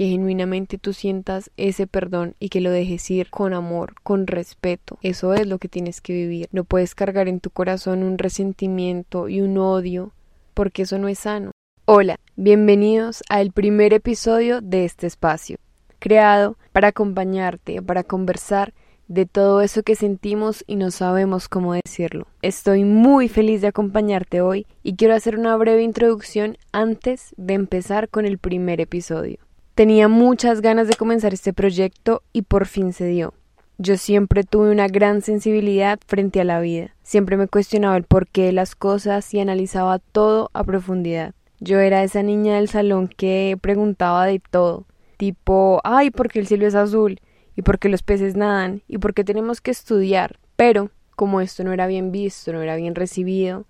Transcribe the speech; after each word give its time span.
que 0.00 0.08
genuinamente 0.08 0.78
tú 0.78 0.94
sientas 0.94 1.50
ese 1.58 1.86
perdón 1.86 2.34
y 2.40 2.48
que 2.48 2.62
lo 2.62 2.70
dejes 2.70 3.10
ir 3.10 3.28
con 3.28 3.52
amor, 3.52 3.92
con 4.02 4.26
respeto. 4.26 4.96
Eso 5.02 5.34
es 5.34 5.46
lo 5.46 5.58
que 5.58 5.68
tienes 5.68 6.00
que 6.00 6.14
vivir. 6.14 6.48
No 6.52 6.64
puedes 6.64 6.94
cargar 6.94 7.28
en 7.28 7.38
tu 7.38 7.50
corazón 7.50 8.02
un 8.02 8.16
resentimiento 8.16 9.28
y 9.28 9.42
un 9.42 9.58
odio, 9.58 10.14
porque 10.54 10.84
eso 10.84 10.98
no 10.98 11.08
es 11.08 11.18
sano. 11.18 11.50
Hola, 11.84 12.18
bienvenidos 12.34 13.22
al 13.28 13.52
primer 13.52 13.92
episodio 13.92 14.62
de 14.62 14.86
este 14.86 15.06
espacio, 15.06 15.58
creado 15.98 16.56
para 16.72 16.88
acompañarte, 16.88 17.82
para 17.82 18.02
conversar 18.02 18.72
de 19.06 19.26
todo 19.26 19.60
eso 19.60 19.82
que 19.82 19.96
sentimos 19.96 20.64
y 20.66 20.76
no 20.76 20.92
sabemos 20.92 21.46
cómo 21.46 21.74
decirlo. 21.74 22.26
Estoy 22.40 22.84
muy 22.84 23.28
feliz 23.28 23.60
de 23.60 23.66
acompañarte 23.66 24.40
hoy 24.40 24.66
y 24.82 24.96
quiero 24.96 25.14
hacer 25.14 25.38
una 25.38 25.54
breve 25.58 25.82
introducción 25.82 26.56
antes 26.72 27.34
de 27.36 27.52
empezar 27.52 28.08
con 28.08 28.24
el 28.24 28.38
primer 28.38 28.80
episodio. 28.80 29.40
Tenía 29.80 30.08
muchas 30.08 30.60
ganas 30.60 30.88
de 30.88 30.94
comenzar 30.94 31.32
este 31.32 31.54
proyecto 31.54 32.22
y 32.34 32.42
por 32.42 32.66
fin 32.66 32.92
se 32.92 33.06
dio. 33.06 33.32
Yo 33.78 33.96
siempre 33.96 34.44
tuve 34.44 34.70
una 34.70 34.88
gran 34.88 35.22
sensibilidad 35.22 35.98
frente 36.06 36.38
a 36.38 36.44
la 36.44 36.60
vida. 36.60 36.94
Siempre 37.02 37.38
me 37.38 37.48
cuestionaba 37.48 37.96
el 37.96 38.04
porqué 38.04 38.42
de 38.42 38.52
las 38.52 38.74
cosas 38.74 39.32
y 39.32 39.40
analizaba 39.40 39.98
todo 39.98 40.50
a 40.52 40.64
profundidad. 40.64 41.34
Yo 41.60 41.80
era 41.80 42.04
esa 42.04 42.22
niña 42.22 42.56
del 42.56 42.68
salón 42.68 43.08
que 43.08 43.56
preguntaba 43.58 44.26
de 44.26 44.42
todo, 44.50 44.84
tipo, 45.16 45.80
ay, 45.82 46.10
¿por 46.10 46.28
qué 46.28 46.40
el 46.40 46.46
cielo 46.46 46.66
es 46.66 46.74
azul? 46.74 47.18
y 47.56 47.62
por 47.62 47.78
qué 47.78 47.88
los 47.88 48.02
peces 48.02 48.36
nadan 48.36 48.82
y 48.86 48.98
por 48.98 49.14
qué 49.14 49.24
tenemos 49.24 49.62
que 49.62 49.70
estudiar. 49.70 50.38
Pero, 50.56 50.90
como 51.16 51.40
esto 51.40 51.64
no 51.64 51.72
era 51.72 51.86
bien 51.86 52.12
visto, 52.12 52.52
no 52.52 52.60
era 52.60 52.76
bien 52.76 52.94
recibido, 52.94 53.64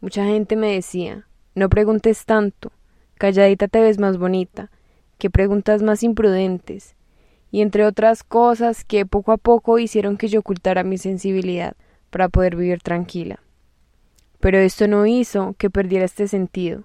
mucha 0.00 0.24
gente 0.24 0.56
me 0.56 0.74
decía, 0.74 1.28
no 1.54 1.68
preguntes 1.68 2.24
tanto, 2.24 2.72
calladita 3.18 3.68
te 3.68 3.80
ves 3.80 4.00
más 4.00 4.18
bonita, 4.18 4.72
que 5.18 5.30
preguntas 5.30 5.82
más 5.82 6.02
imprudentes, 6.02 6.96
y 7.50 7.60
entre 7.60 7.86
otras 7.86 8.24
cosas 8.24 8.84
que 8.84 9.06
poco 9.06 9.32
a 9.32 9.36
poco 9.36 9.78
hicieron 9.78 10.16
que 10.16 10.28
yo 10.28 10.40
ocultara 10.40 10.82
mi 10.82 10.98
sensibilidad 10.98 11.76
para 12.10 12.28
poder 12.28 12.56
vivir 12.56 12.80
tranquila. 12.80 13.40
Pero 14.40 14.58
esto 14.58 14.88
no 14.88 15.06
hizo 15.06 15.54
que 15.56 15.70
perdiera 15.70 16.04
este 16.04 16.28
sentido. 16.28 16.84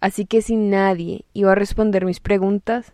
Así 0.00 0.24
que 0.24 0.42
si 0.42 0.56
nadie 0.56 1.24
iba 1.32 1.52
a 1.52 1.56
responder 1.56 2.04
mis 2.04 2.20
preguntas, 2.20 2.92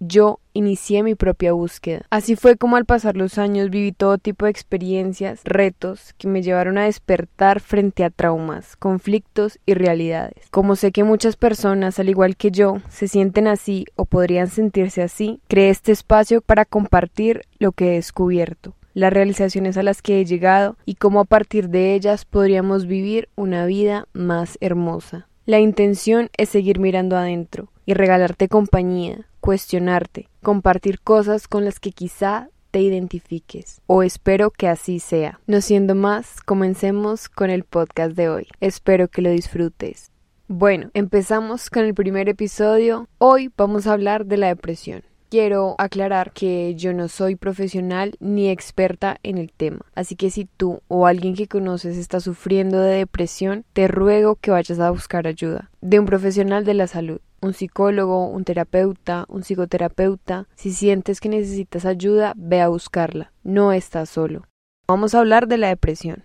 yo 0.00 0.40
inicié 0.54 1.02
mi 1.02 1.14
propia 1.14 1.52
búsqueda. 1.52 2.02
Así 2.10 2.34
fue 2.34 2.56
como 2.56 2.76
al 2.76 2.86
pasar 2.86 3.16
los 3.16 3.38
años 3.38 3.70
viví 3.70 3.92
todo 3.92 4.18
tipo 4.18 4.46
de 4.46 4.50
experiencias, 4.50 5.42
retos 5.44 6.14
que 6.18 6.26
me 6.26 6.42
llevaron 6.42 6.78
a 6.78 6.84
despertar 6.84 7.60
frente 7.60 8.02
a 8.02 8.10
traumas, 8.10 8.76
conflictos 8.76 9.58
y 9.66 9.74
realidades. 9.74 10.48
Como 10.50 10.74
sé 10.74 10.90
que 10.90 11.04
muchas 11.04 11.36
personas, 11.36 11.98
al 11.98 12.08
igual 12.08 12.36
que 12.36 12.50
yo, 12.50 12.78
se 12.88 13.06
sienten 13.06 13.46
así 13.46 13.84
o 13.94 14.06
podrían 14.06 14.48
sentirse 14.48 15.02
así, 15.02 15.40
creé 15.46 15.70
este 15.70 15.92
espacio 15.92 16.40
para 16.40 16.64
compartir 16.64 17.42
lo 17.58 17.72
que 17.72 17.90
he 17.90 17.94
descubierto 17.94 18.74
las 18.92 19.12
realizaciones 19.12 19.76
a 19.76 19.84
las 19.84 20.02
que 20.02 20.20
he 20.20 20.24
llegado 20.24 20.76
y 20.84 20.96
cómo 20.96 21.20
a 21.20 21.24
partir 21.24 21.68
de 21.68 21.94
ellas 21.94 22.24
podríamos 22.24 22.86
vivir 22.86 23.28
una 23.36 23.64
vida 23.64 24.08
más 24.12 24.58
hermosa. 24.60 25.28
La 25.46 25.60
intención 25.60 26.28
es 26.36 26.48
seguir 26.48 26.80
mirando 26.80 27.16
adentro 27.16 27.68
y 27.86 27.94
regalarte 27.94 28.48
compañía, 28.48 29.26
cuestionarte, 29.40 30.28
compartir 30.42 31.00
cosas 31.00 31.48
con 31.48 31.64
las 31.64 31.80
que 31.80 31.92
quizá 31.92 32.48
te 32.70 32.80
identifiques, 32.80 33.80
o 33.86 34.02
espero 34.02 34.50
que 34.50 34.68
así 34.68 35.00
sea. 35.00 35.40
No 35.46 35.60
siendo 35.60 35.94
más, 35.94 36.40
comencemos 36.40 37.28
con 37.28 37.50
el 37.50 37.64
podcast 37.64 38.12
de 38.12 38.28
hoy. 38.28 38.48
Espero 38.60 39.08
que 39.08 39.22
lo 39.22 39.30
disfrutes. 39.30 40.12
Bueno, 40.46 40.90
empezamos 40.94 41.70
con 41.70 41.84
el 41.84 41.94
primer 41.94 42.28
episodio. 42.28 43.08
Hoy 43.18 43.50
vamos 43.56 43.86
a 43.86 43.92
hablar 43.92 44.26
de 44.26 44.36
la 44.36 44.48
depresión. 44.48 45.02
Quiero 45.30 45.76
aclarar 45.78 46.32
que 46.32 46.74
yo 46.74 46.92
no 46.92 47.06
soy 47.06 47.36
profesional 47.36 48.16
ni 48.18 48.48
experta 48.48 49.18
en 49.22 49.38
el 49.38 49.52
tema, 49.52 49.82
así 49.94 50.16
que 50.16 50.28
si 50.28 50.46
tú 50.46 50.80
o 50.88 51.06
alguien 51.06 51.36
que 51.36 51.46
conoces 51.46 51.96
está 51.96 52.18
sufriendo 52.18 52.80
de 52.80 52.96
depresión, 52.96 53.64
te 53.72 53.86
ruego 53.86 54.34
que 54.34 54.50
vayas 54.50 54.80
a 54.80 54.90
buscar 54.90 55.28
ayuda 55.28 55.70
de 55.80 56.00
un 56.00 56.06
profesional 56.06 56.64
de 56.64 56.74
la 56.74 56.88
salud 56.88 57.20
un 57.40 57.54
psicólogo, 57.54 58.26
un 58.26 58.44
terapeuta, 58.44 59.24
un 59.28 59.42
psicoterapeuta. 59.42 60.46
Si 60.54 60.72
sientes 60.72 61.20
que 61.20 61.28
necesitas 61.28 61.84
ayuda, 61.84 62.34
ve 62.36 62.60
a 62.60 62.68
buscarla. 62.68 63.32
No 63.42 63.72
estás 63.72 64.08
solo. 64.10 64.46
Vamos 64.86 65.14
a 65.14 65.20
hablar 65.20 65.46
de 65.48 65.58
la 65.58 65.68
depresión. 65.68 66.24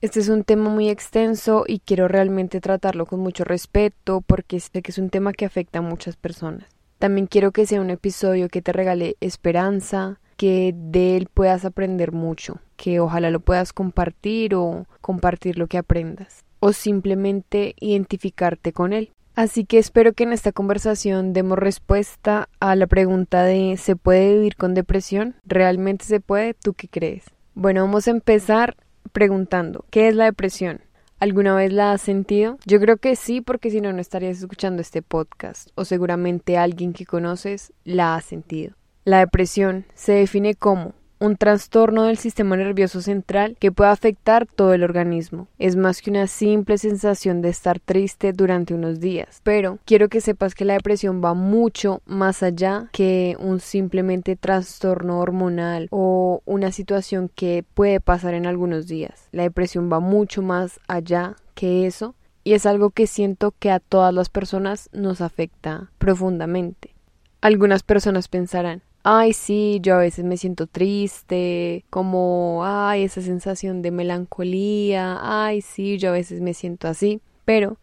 Este 0.00 0.20
es 0.20 0.28
un 0.28 0.44
tema 0.44 0.68
muy 0.68 0.90
extenso 0.90 1.64
y 1.66 1.78
quiero 1.78 2.08
realmente 2.08 2.60
tratarlo 2.60 3.06
con 3.06 3.20
mucho 3.20 3.42
respeto 3.44 4.20
porque 4.20 4.60
sé 4.60 4.82
que 4.82 4.90
es 4.90 4.98
un 4.98 5.08
tema 5.08 5.32
que 5.32 5.46
afecta 5.46 5.78
a 5.78 5.82
muchas 5.82 6.16
personas. 6.16 6.68
También 6.98 7.26
quiero 7.26 7.52
que 7.52 7.64
sea 7.64 7.80
un 7.80 7.90
episodio 7.90 8.48
que 8.48 8.60
te 8.60 8.72
regale 8.72 9.16
esperanza, 9.20 10.20
que 10.36 10.74
de 10.76 11.16
él 11.16 11.28
puedas 11.32 11.64
aprender 11.64 12.12
mucho, 12.12 12.60
que 12.76 13.00
ojalá 13.00 13.30
lo 13.30 13.40
puedas 13.40 13.72
compartir 13.72 14.54
o 14.54 14.86
compartir 15.00 15.58
lo 15.58 15.66
que 15.66 15.78
aprendas, 15.78 16.44
o 16.60 16.72
simplemente 16.72 17.74
identificarte 17.80 18.72
con 18.72 18.92
él. 18.92 19.10
Así 19.34 19.64
que 19.64 19.78
espero 19.78 20.12
que 20.12 20.22
en 20.22 20.32
esta 20.32 20.52
conversación 20.52 21.32
demos 21.32 21.58
respuesta 21.58 22.48
a 22.60 22.76
la 22.76 22.86
pregunta 22.86 23.42
de 23.42 23.76
¿se 23.76 23.96
puede 23.96 24.34
vivir 24.34 24.56
con 24.56 24.74
depresión? 24.74 25.34
¿Realmente 25.44 26.04
se 26.04 26.20
puede? 26.20 26.54
¿Tú 26.54 26.74
qué 26.74 26.88
crees? 26.88 27.24
Bueno, 27.54 27.82
vamos 27.82 28.06
a 28.06 28.12
empezar 28.12 28.76
preguntando 29.12 29.84
¿qué 29.90 30.08
es 30.08 30.14
la 30.14 30.26
depresión? 30.26 30.82
¿Alguna 31.18 31.54
vez 31.54 31.72
la 31.72 31.92
has 31.92 32.02
sentido? 32.02 32.58
Yo 32.64 32.78
creo 32.80 32.96
que 32.98 33.16
sí, 33.16 33.40
porque 33.40 33.70
si 33.70 33.80
no, 33.80 33.92
no 33.92 34.00
estarías 34.00 34.38
escuchando 34.38 34.82
este 34.82 35.00
podcast, 35.00 35.70
o 35.74 35.84
seguramente 35.84 36.58
alguien 36.58 36.92
que 36.92 37.06
conoces 37.06 37.72
la 37.84 38.14
ha 38.14 38.20
sentido. 38.20 38.74
La 39.04 39.18
depresión 39.18 39.86
se 39.94 40.12
define 40.12 40.54
como 40.54 40.94
un 41.24 41.36
trastorno 41.36 42.04
del 42.04 42.18
sistema 42.18 42.56
nervioso 42.56 43.00
central 43.00 43.56
que 43.58 43.72
puede 43.72 43.90
afectar 43.90 44.46
todo 44.46 44.74
el 44.74 44.84
organismo. 44.84 45.48
Es 45.58 45.74
más 45.74 46.02
que 46.02 46.10
una 46.10 46.26
simple 46.26 46.76
sensación 46.76 47.40
de 47.40 47.48
estar 47.48 47.80
triste 47.80 48.32
durante 48.32 48.74
unos 48.74 49.00
días. 49.00 49.40
Pero 49.42 49.78
quiero 49.86 50.08
que 50.08 50.20
sepas 50.20 50.54
que 50.54 50.66
la 50.66 50.74
depresión 50.74 51.22
va 51.24 51.32
mucho 51.32 52.02
más 52.04 52.42
allá 52.42 52.88
que 52.92 53.36
un 53.38 53.60
simplemente 53.60 54.36
trastorno 54.36 55.18
hormonal 55.18 55.88
o 55.90 56.42
una 56.44 56.72
situación 56.72 57.30
que 57.34 57.64
puede 57.74 58.00
pasar 58.00 58.34
en 58.34 58.46
algunos 58.46 58.86
días. 58.86 59.28
La 59.32 59.44
depresión 59.44 59.90
va 59.90 60.00
mucho 60.00 60.42
más 60.42 60.78
allá 60.88 61.36
que 61.54 61.86
eso 61.86 62.14
y 62.42 62.52
es 62.52 62.66
algo 62.66 62.90
que 62.90 63.06
siento 63.06 63.54
que 63.58 63.70
a 63.70 63.80
todas 63.80 64.12
las 64.12 64.28
personas 64.28 64.90
nos 64.92 65.22
afecta 65.22 65.90
profundamente. 65.96 66.94
Algunas 67.40 67.82
personas 67.82 68.28
pensarán, 68.28 68.82
ay, 69.04 69.34
sí, 69.34 69.78
yo 69.82 69.94
a 69.94 69.98
veces 69.98 70.24
me 70.24 70.36
siento 70.36 70.66
triste, 70.66 71.84
como, 71.90 72.62
ay, 72.64 73.04
esa 73.04 73.20
sensación 73.20 73.82
de 73.82 73.90
melancolía, 73.90 75.18
ay, 75.20 75.60
sí, 75.60 75.98
yo 75.98 76.08
a 76.08 76.12
veces 76.12 76.40
me 76.40 76.54
siento 76.54 76.88
así, 76.88 77.20
pero 77.44 77.78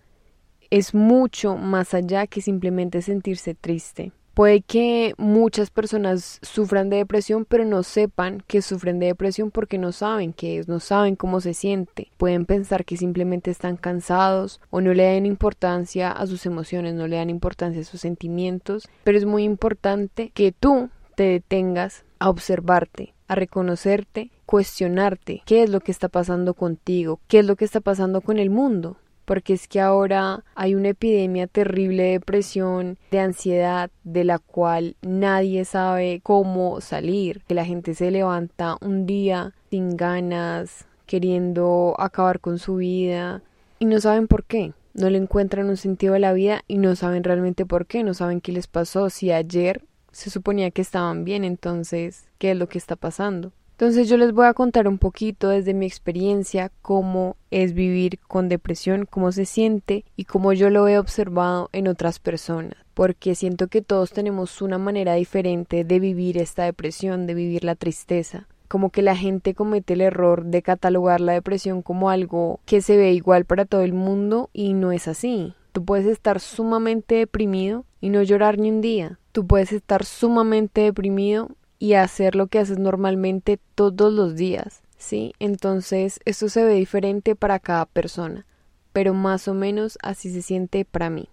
es 0.72 0.96
mucho 0.96 1.56
más 1.56 1.94
allá 1.94 2.26
que 2.26 2.42
simplemente 2.42 3.02
sentirse 3.02 3.54
triste. 3.54 4.12
Puede 4.34 4.62
que 4.62 5.14
muchas 5.18 5.70
personas 5.70 6.40
sufran 6.42 6.90
de 6.90 6.98
depresión, 6.98 7.46
pero 7.46 7.66
no 7.66 7.84
sepan 7.84 8.42
que 8.48 8.62
sufren 8.62 8.98
de 8.98 9.08
depresión 9.08 9.52
porque 9.52 9.78
no 9.78 9.92
saben 9.92 10.32
qué 10.32 10.58
es, 10.58 10.70
no 10.70 10.80
saben 10.80 11.18
cómo 11.18 11.42
se 11.42 11.54
siente. 11.54 12.10
Pueden 12.18 12.46
pensar 12.46 12.86
que 12.86 12.96
simplemente 12.96 13.52
están 13.52 13.76
cansados 13.76 14.62
o 14.70 14.80
no 14.80 14.94
le 14.94 15.04
dan 15.04 15.26
importancia 15.26 16.12
a 16.12 16.26
sus 16.28 16.46
emociones, 16.46 16.94
no 16.96 17.08
le 17.08 17.18
dan 17.18 17.30
importancia 17.30 17.82
a 17.82 17.84
sus 17.84 18.00
sentimientos, 18.00 18.88
pero 19.04 19.18
es 19.18 19.26
muy 19.26 19.44
importante 19.44 20.32
que 20.34 20.54
tú 20.54 20.90
te 21.16 21.24
detengas 21.24 22.04
a 22.20 22.30
observarte, 22.30 23.14
a 23.28 23.36
reconocerte, 23.36 24.32
cuestionarte 24.46 25.42
qué 25.46 25.64
es 25.64 25.70
lo 25.70 25.80
que 25.80 25.92
está 25.92 26.10
pasando 26.10 26.54
contigo, 26.54 27.20
qué 27.28 27.40
es 27.40 27.46
lo 27.46 27.56
que 27.56 27.66
está 27.66 27.80
pasando 27.82 28.22
con 28.22 28.38
el 28.38 28.50
mundo. 28.50 28.98
Porque 29.26 29.54
es 29.54 29.68
que 29.68 29.80
ahora 29.80 30.44
hay 30.56 30.76
una 30.76 30.90
epidemia 30.90 31.48
terrible 31.48 32.04
de 32.04 32.12
depresión, 32.14 32.98
de 33.12 33.20
ansiedad, 33.20 33.90
de 34.04 34.24
la 34.26 34.40
cual 34.40 34.98
nadie 35.02 35.64
sabe 35.64 36.20
cómo 36.22 36.82
salir. 36.82 37.42
Que 37.48 37.54
la 37.54 37.64
gente 37.64 37.94
se 37.94 38.12
levanta 38.12 38.78
un 38.82 39.06
día 39.06 39.54
sin 39.70 39.96
ganas, 39.96 40.86
queriendo 41.06 41.96
acabar 41.98 42.40
con 42.40 42.58
su 42.58 42.78
vida 42.78 43.42
y 43.80 43.86
no 43.86 44.02
saben 44.02 44.28
por 44.28 44.44
qué 44.44 44.74
no 44.94 45.10
le 45.10 45.18
encuentran 45.18 45.70
un 45.70 45.78
sentido 45.78 46.16
a 46.16 46.20
la 46.20 46.34
vida 46.34 46.64
y 46.68 46.78
no 46.78 46.96
saben 46.96 47.24
realmente 47.24 47.66
por 47.66 47.86
qué, 47.86 48.04
no 48.04 48.14
saben 48.14 48.42
qué 48.42 48.52
les 48.52 48.68
pasó, 48.68 49.10
si 49.10 49.32
ayer 49.32 49.82
se 50.12 50.30
suponía 50.30 50.72
que 50.72 50.82
estaban 50.82 51.24
bien, 51.24 51.44
entonces, 51.44 52.26
¿qué 52.38 52.52
es 52.52 52.58
lo 52.58 52.68
que 52.68 52.78
está 52.78 52.96
pasando? 52.96 53.52
Entonces 53.82 54.08
yo 54.08 54.18
les 54.18 54.32
voy 54.32 54.46
a 54.46 54.54
contar 54.54 54.88
un 54.88 55.00
poquito 55.00 55.50
desde 55.50 55.74
mi 55.74 55.88
experiencia 55.88 56.72
cómo 56.84 57.36
es 57.50 57.74
vivir 57.74 58.20
con 58.28 58.48
depresión, 58.48 59.08
cómo 59.10 59.32
se 59.32 59.46
siente 59.46 60.06
y 60.16 60.26
cómo 60.26 60.54
yo 60.54 60.70
lo 60.70 60.88
he 60.88 61.00
observado 61.00 61.68
en 61.74 61.88
otras 61.88 62.20
personas, 62.20 62.76
porque 62.94 63.34
siento 63.34 63.70
que 63.70 63.82
todos 63.82 64.12
tenemos 64.12 64.62
una 64.62 64.78
manera 64.78 65.16
diferente 65.16 65.84
de 65.84 66.00
vivir 66.00 66.38
esta 66.38 66.66
depresión, 66.66 67.26
de 67.26 67.34
vivir 67.34 67.64
la 67.64 67.74
tristeza. 67.74 68.48
Como 68.68 68.92
que 68.92 69.02
la 69.02 69.16
gente 69.16 69.56
comete 69.56 69.94
el 69.94 70.02
error 70.02 70.46
de 70.46 70.62
catalogar 70.62 71.20
la 71.20 71.34
depresión 71.34 71.82
como 71.82 72.12
algo 72.12 72.60
que 72.66 72.82
se 72.82 72.98
ve 72.98 73.14
igual 73.14 73.46
para 73.46 73.66
todo 73.66 73.82
el 73.82 73.94
mundo 73.94 74.52
y 74.54 74.74
no 74.74 74.92
es 74.92 75.08
así. 75.08 75.56
Tú 75.72 75.84
puedes 75.84 76.06
estar 76.06 76.40
sumamente 76.40 77.16
deprimido 77.16 77.86
y 78.00 78.10
no 78.10 78.22
llorar 78.22 78.60
ni 78.60 78.70
un 78.70 78.82
día 78.82 79.18
Tú 79.32 79.48
puedes 79.48 79.72
estar 79.72 80.06
sumamente 80.06 80.82
deprimido 80.82 81.50
y 81.80 81.94
hacer 81.94 82.36
lo 82.36 82.48
que 82.48 82.60
haces 82.60 82.80
normalmente 82.80 83.60
todos 83.76 84.14
los 84.14 84.36
días, 84.36 84.82
¿sí? 84.98 85.34
Entonces, 85.40 86.20
esto 86.26 86.50
se 86.50 86.64
ve 86.64 86.74
diferente 86.74 87.36
para 87.36 87.60
cada 87.60 87.86
persona, 87.86 88.46
pero 88.94 89.14
más 89.14 89.48
o 89.48 89.54
menos 89.54 89.98
así 90.02 90.32
se 90.32 90.42
siente 90.42 90.86
para 90.86 91.10
mí 91.10 91.30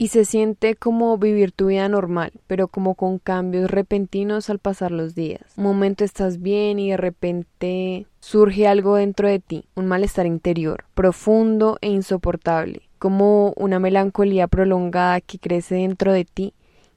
y 0.00 0.08
se 0.08 0.24
siente 0.24 0.76
como 0.76 1.18
vivir 1.18 1.52
tu 1.52 1.66
vida 1.66 1.86
normal, 1.86 2.32
pero 2.46 2.68
como 2.68 2.94
con 2.94 3.18
cambios 3.18 3.70
repentinos 3.70 4.48
al 4.48 4.58
pasar 4.58 4.92
los 4.92 5.14
días. 5.14 5.42
Un 5.58 5.64
momento 5.64 6.04
estás 6.04 6.40
bien 6.40 6.78
y 6.78 6.88
de 6.88 6.96
repente 6.96 8.06
surge 8.18 8.66
algo 8.66 8.96
dentro 8.96 9.28
de 9.28 9.40
ti, 9.40 9.66
un 9.74 9.86
malestar 9.86 10.24
interior, 10.24 10.86
profundo 10.94 11.76
e 11.82 11.90
insoportable, 11.90 12.80
como 13.00 13.54
una 13.56 13.80
melancolía 13.80 14.46
prolongada 14.46 15.20
que 15.22 15.38
crece 15.38 15.76
dentro 15.76 16.12
de 16.12 16.26
ti 16.26 16.52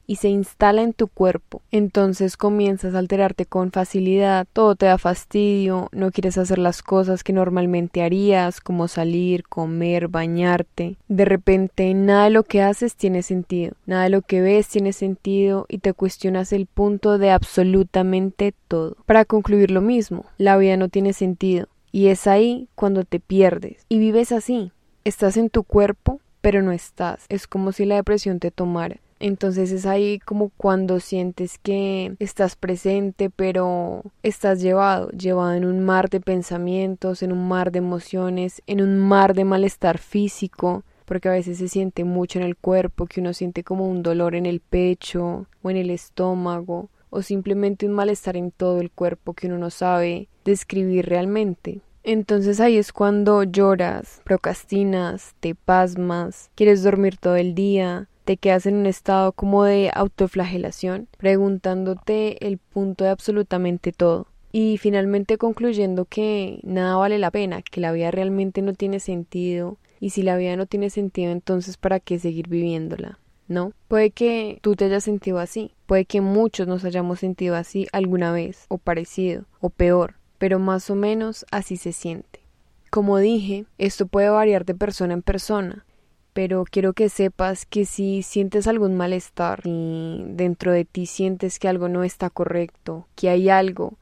y 0.05 0.17
se 0.17 0.27
instala 0.27 0.81
en 0.81 0.93
tu 0.93 1.07
cuerpo. 1.07 1.61
Entonces 1.71 2.35
comienzas 2.35 2.93
a 2.93 2.99
alterarte 2.99 3.45
con 3.45 3.71
facilidad, 3.71 4.45
todo 4.51 4.75
te 4.75 4.85
da 4.85 4.97
fastidio, 4.97 5.87
no 5.93 6.11
quieres 6.11 6.37
hacer 6.37 6.59
las 6.59 6.81
cosas 6.81 7.23
que 7.23 7.31
normalmente 7.31 8.03
harías, 8.03 8.59
como 8.59 8.87
salir, 8.87 9.45
comer, 9.47 10.09
bañarte. 10.09 10.97
De 11.07 11.25
repente 11.25 11.93
nada 11.93 12.25
de 12.25 12.31
lo 12.31 12.43
que 12.43 12.61
haces 12.61 12.95
tiene 12.95 13.23
sentido, 13.23 13.75
nada 13.85 14.03
de 14.03 14.09
lo 14.09 14.21
que 14.21 14.41
ves 14.41 14.67
tiene 14.67 14.91
sentido 14.91 15.65
y 15.69 15.77
te 15.77 15.93
cuestionas 15.93 16.51
el 16.51 16.65
punto 16.65 17.17
de 17.17 17.31
absolutamente 17.31 18.53
todo. 18.67 18.97
Para 19.05 19.25
concluir 19.25 19.71
lo 19.71 19.81
mismo, 19.81 20.25
la 20.37 20.57
vida 20.57 20.75
no 20.75 20.89
tiene 20.89 21.13
sentido 21.13 21.67
y 21.93 22.07
es 22.07 22.27
ahí 22.27 22.67
cuando 22.75 23.05
te 23.05 23.21
pierdes 23.21 23.85
y 23.87 23.99
vives 23.99 24.33
así. 24.33 24.73
Estás 25.05 25.35
en 25.35 25.49
tu 25.49 25.63
cuerpo, 25.63 26.21
pero 26.39 26.61
no 26.61 26.71
estás. 26.71 27.25
Es 27.27 27.45
como 27.45 27.73
si 27.73 27.83
la 27.83 27.95
depresión 27.95 28.39
te 28.39 28.51
tomara. 28.51 29.01
Entonces 29.19 29.71
es 29.71 29.85
ahí 29.85 30.19
como 30.19 30.49
cuando 30.55 31.01
sientes 31.01 31.57
que 31.57 32.15
estás 32.19 32.55
presente, 32.55 33.29
pero 33.29 34.03
estás 34.21 34.61
llevado, 34.61 35.09
llevado 35.09 35.53
en 35.55 35.65
un 35.65 35.81
mar 35.81 36.09
de 36.09 36.21
pensamientos, 36.21 37.21
en 37.21 37.33
un 37.33 37.47
mar 37.49 37.71
de 37.71 37.79
emociones, 37.79 38.61
en 38.65 38.81
un 38.81 38.97
mar 38.97 39.33
de 39.33 39.43
malestar 39.43 39.97
físico, 39.97 40.83
porque 41.03 41.27
a 41.27 41.33
veces 41.33 41.57
se 41.57 41.67
siente 41.67 42.05
mucho 42.05 42.39
en 42.39 42.45
el 42.45 42.55
cuerpo, 42.55 43.05
que 43.05 43.19
uno 43.19 43.33
siente 43.33 43.63
como 43.63 43.89
un 43.89 44.03
dolor 44.03 44.35
en 44.35 44.45
el 44.45 44.61
pecho 44.61 45.47
o 45.61 45.69
en 45.69 45.75
el 45.75 45.89
estómago, 45.89 46.89
o 47.09 47.21
simplemente 47.21 47.85
un 47.85 47.93
malestar 47.93 48.37
en 48.37 48.51
todo 48.51 48.79
el 48.79 48.89
cuerpo 48.89 49.33
que 49.33 49.47
uno 49.47 49.57
no 49.57 49.69
sabe 49.69 50.29
describir 50.45 51.07
realmente. 51.07 51.81
Entonces 52.03 52.59
ahí 52.59 52.77
es 52.77 52.91
cuando 52.91 53.43
lloras, 53.43 54.21
procrastinas, 54.25 55.35
te 55.39 55.55
pasmas, 55.55 56.51
quieres 56.53 56.83
dormir 56.83 57.17
todo 57.17 57.37
el 57.37 57.55
día, 57.55 58.09
te 58.25 58.35
quedas 58.35 58.65
en 58.65 58.75
un 58.75 58.85
estado 58.85 59.31
como 59.31 59.63
de 59.63 59.89
autoflagelación, 59.93 61.07
preguntándote 61.17 62.45
el 62.45 62.57
punto 62.57 63.05
de 63.05 63.09
absolutamente 63.09 63.93
todo. 63.93 64.27
Y 64.51 64.77
finalmente 64.77 65.37
concluyendo 65.37 66.05
que 66.05 66.59
nada 66.63 66.97
vale 66.97 67.19
la 67.19 67.31
pena, 67.31 67.61
que 67.61 67.79
la 67.81 67.93
vida 67.93 68.11
realmente 68.11 68.61
no 68.61 68.73
tiene 68.73 68.99
sentido, 68.99 69.77
y 70.01 70.09
si 70.09 70.23
la 70.23 70.35
vida 70.35 70.57
no 70.57 70.65
tiene 70.65 70.89
sentido, 70.89 71.31
entonces 71.31 71.77
¿para 71.77 72.01
qué 72.01 72.19
seguir 72.19 72.49
viviéndola? 72.49 73.17
¿No? 73.47 73.71
Puede 73.87 74.11
que 74.11 74.59
tú 74.61 74.75
te 74.75 74.85
hayas 74.85 75.05
sentido 75.05 75.39
así, 75.39 75.71
puede 75.85 76.03
que 76.03 76.19
muchos 76.19 76.67
nos 76.67 76.83
hayamos 76.83 77.19
sentido 77.19 77.55
así 77.55 77.87
alguna 77.93 78.33
vez, 78.33 78.65
o 78.67 78.77
parecido, 78.77 79.45
o 79.59 79.69
peor, 79.69 80.15
pero 80.43 80.59
más 80.59 80.89
o 80.89 80.95
menos 80.95 81.45
así 81.51 81.77
se 81.77 81.93
siente. 81.93 82.41
Como 82.89 83.17
dije, 83.17 83.63
esto 83.77 84.07
puede 84.07 84.27
variar 84.27 84.65
de 84.65 84.75
persona 84.75 85.13
en 85.13 85.21
persona, 85.21 85.85
pero 86.33 86.65
quiero 86.69 86.91
que 86.91 87.07
sepas 87.07 87.65
que 87.65 87.85
si 87.85 88.23
sientes 88.23 88.67
algún 88.67 88.97
malestar 88.97 89.61
y 89.63 90.21
dentro 90.27 90.73
de 90.73 90.83
ti 90.83 91.05
sientes 91.05 91.59
que 91.59 91.69
algo 91.69 91.87
no 91.87 92.03
está 92.03 92.29
correcto, 92.29 93.07
que 93.15 93.29
hay 93.29 93.47
algo 93.47 93.93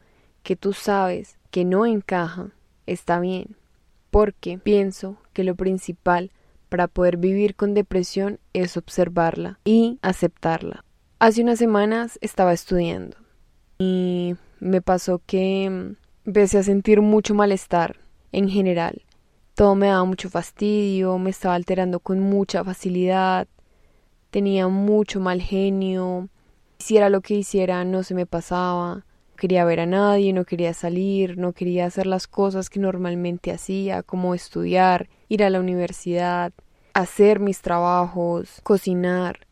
que 0.41 0.55
tú 0.55 0.73
sabes 0.73 1.38
que 1.51 1.63
no 1.63 1.85
encaja, 1.85 2.47
está 2.88 3.19
bien, 3.19 3.55
porque 4.09 4.57
pienso 4.57 5.17
que 5.33 5.43
lo 5.43 5.53
principal 5.53 6.31
para 6.69 6.88
poder 6.88 7.17
vivir 7.17 7.53
con 7.55 7.75
depresión 7.75 8.39
es 8.53 8.77
observarla 8.77 9.59
y 9.63 9.99
aceptarla. 10.01 10.85
Hace 11.19 11.43
unas 11.43 11.59
semanas 11.59 12.17
estaba 12.19 12.51
estudiando 12.51 13.15
y 13.77 14.38
me 14.59 14.81
pasó 14.81 15.21
que 15.23 15.95
empecé 16.25 16.59
a 16.59 16.63
sentir 16.63 17.01
mucho 17.01 17.33
malestar 17.33 17.97
en 18.31 18.50
general. 18.50 19.03
Todo 19.56 19.75
me 19.75 19.88
daba 19.88 20.06
mucho 20.06 20.29
fastidio, 20.29 21.18
me 21.18 21.29
estaba 21.29 21.56
alterando 21.56 22.00
con 22.00 22.19
mucha 22.19 22.63
facilidad, 22.63 23.47
tenía 24.29 24.68
mucho 24.68 25.19
mal 25.19 25.41
genio, 25.41 26.29
hiciera 26.79 27.09
lo 27.09 27.21
que 27.21 27.35
hiciera 27.35 27.83
no 27.83 28.03
se 28.03 28.15
me 28.15 28.25
pasaba, 28.25 29.06
quería 29.38 29.65
ver 29.65 29.81
a 29.81 29.85
nadie, 29.85 30.33
no 30.33 30.45
quería 30.45 30.73
salir, 30.73 31.38
no 31.38 31.53
quería 31.53 31.85
hacer 31.85 32.07
las 32.07 32.27
cosas 32.27 32.69
que 32.69 32.79
normalmente 32.79 33.51
hacía, 33.51 34.03
como 34.03 34.33
estudiar, 34.35 35.09
ir 35.29 35.44
a 35.44 35.50
la 35.50 35.59
universidad, 35.59 36.53
hacer 36.94 37.39
mis 37.39 37.62
trabajos, 37.62 38.62
cocinar, 38.63 39.47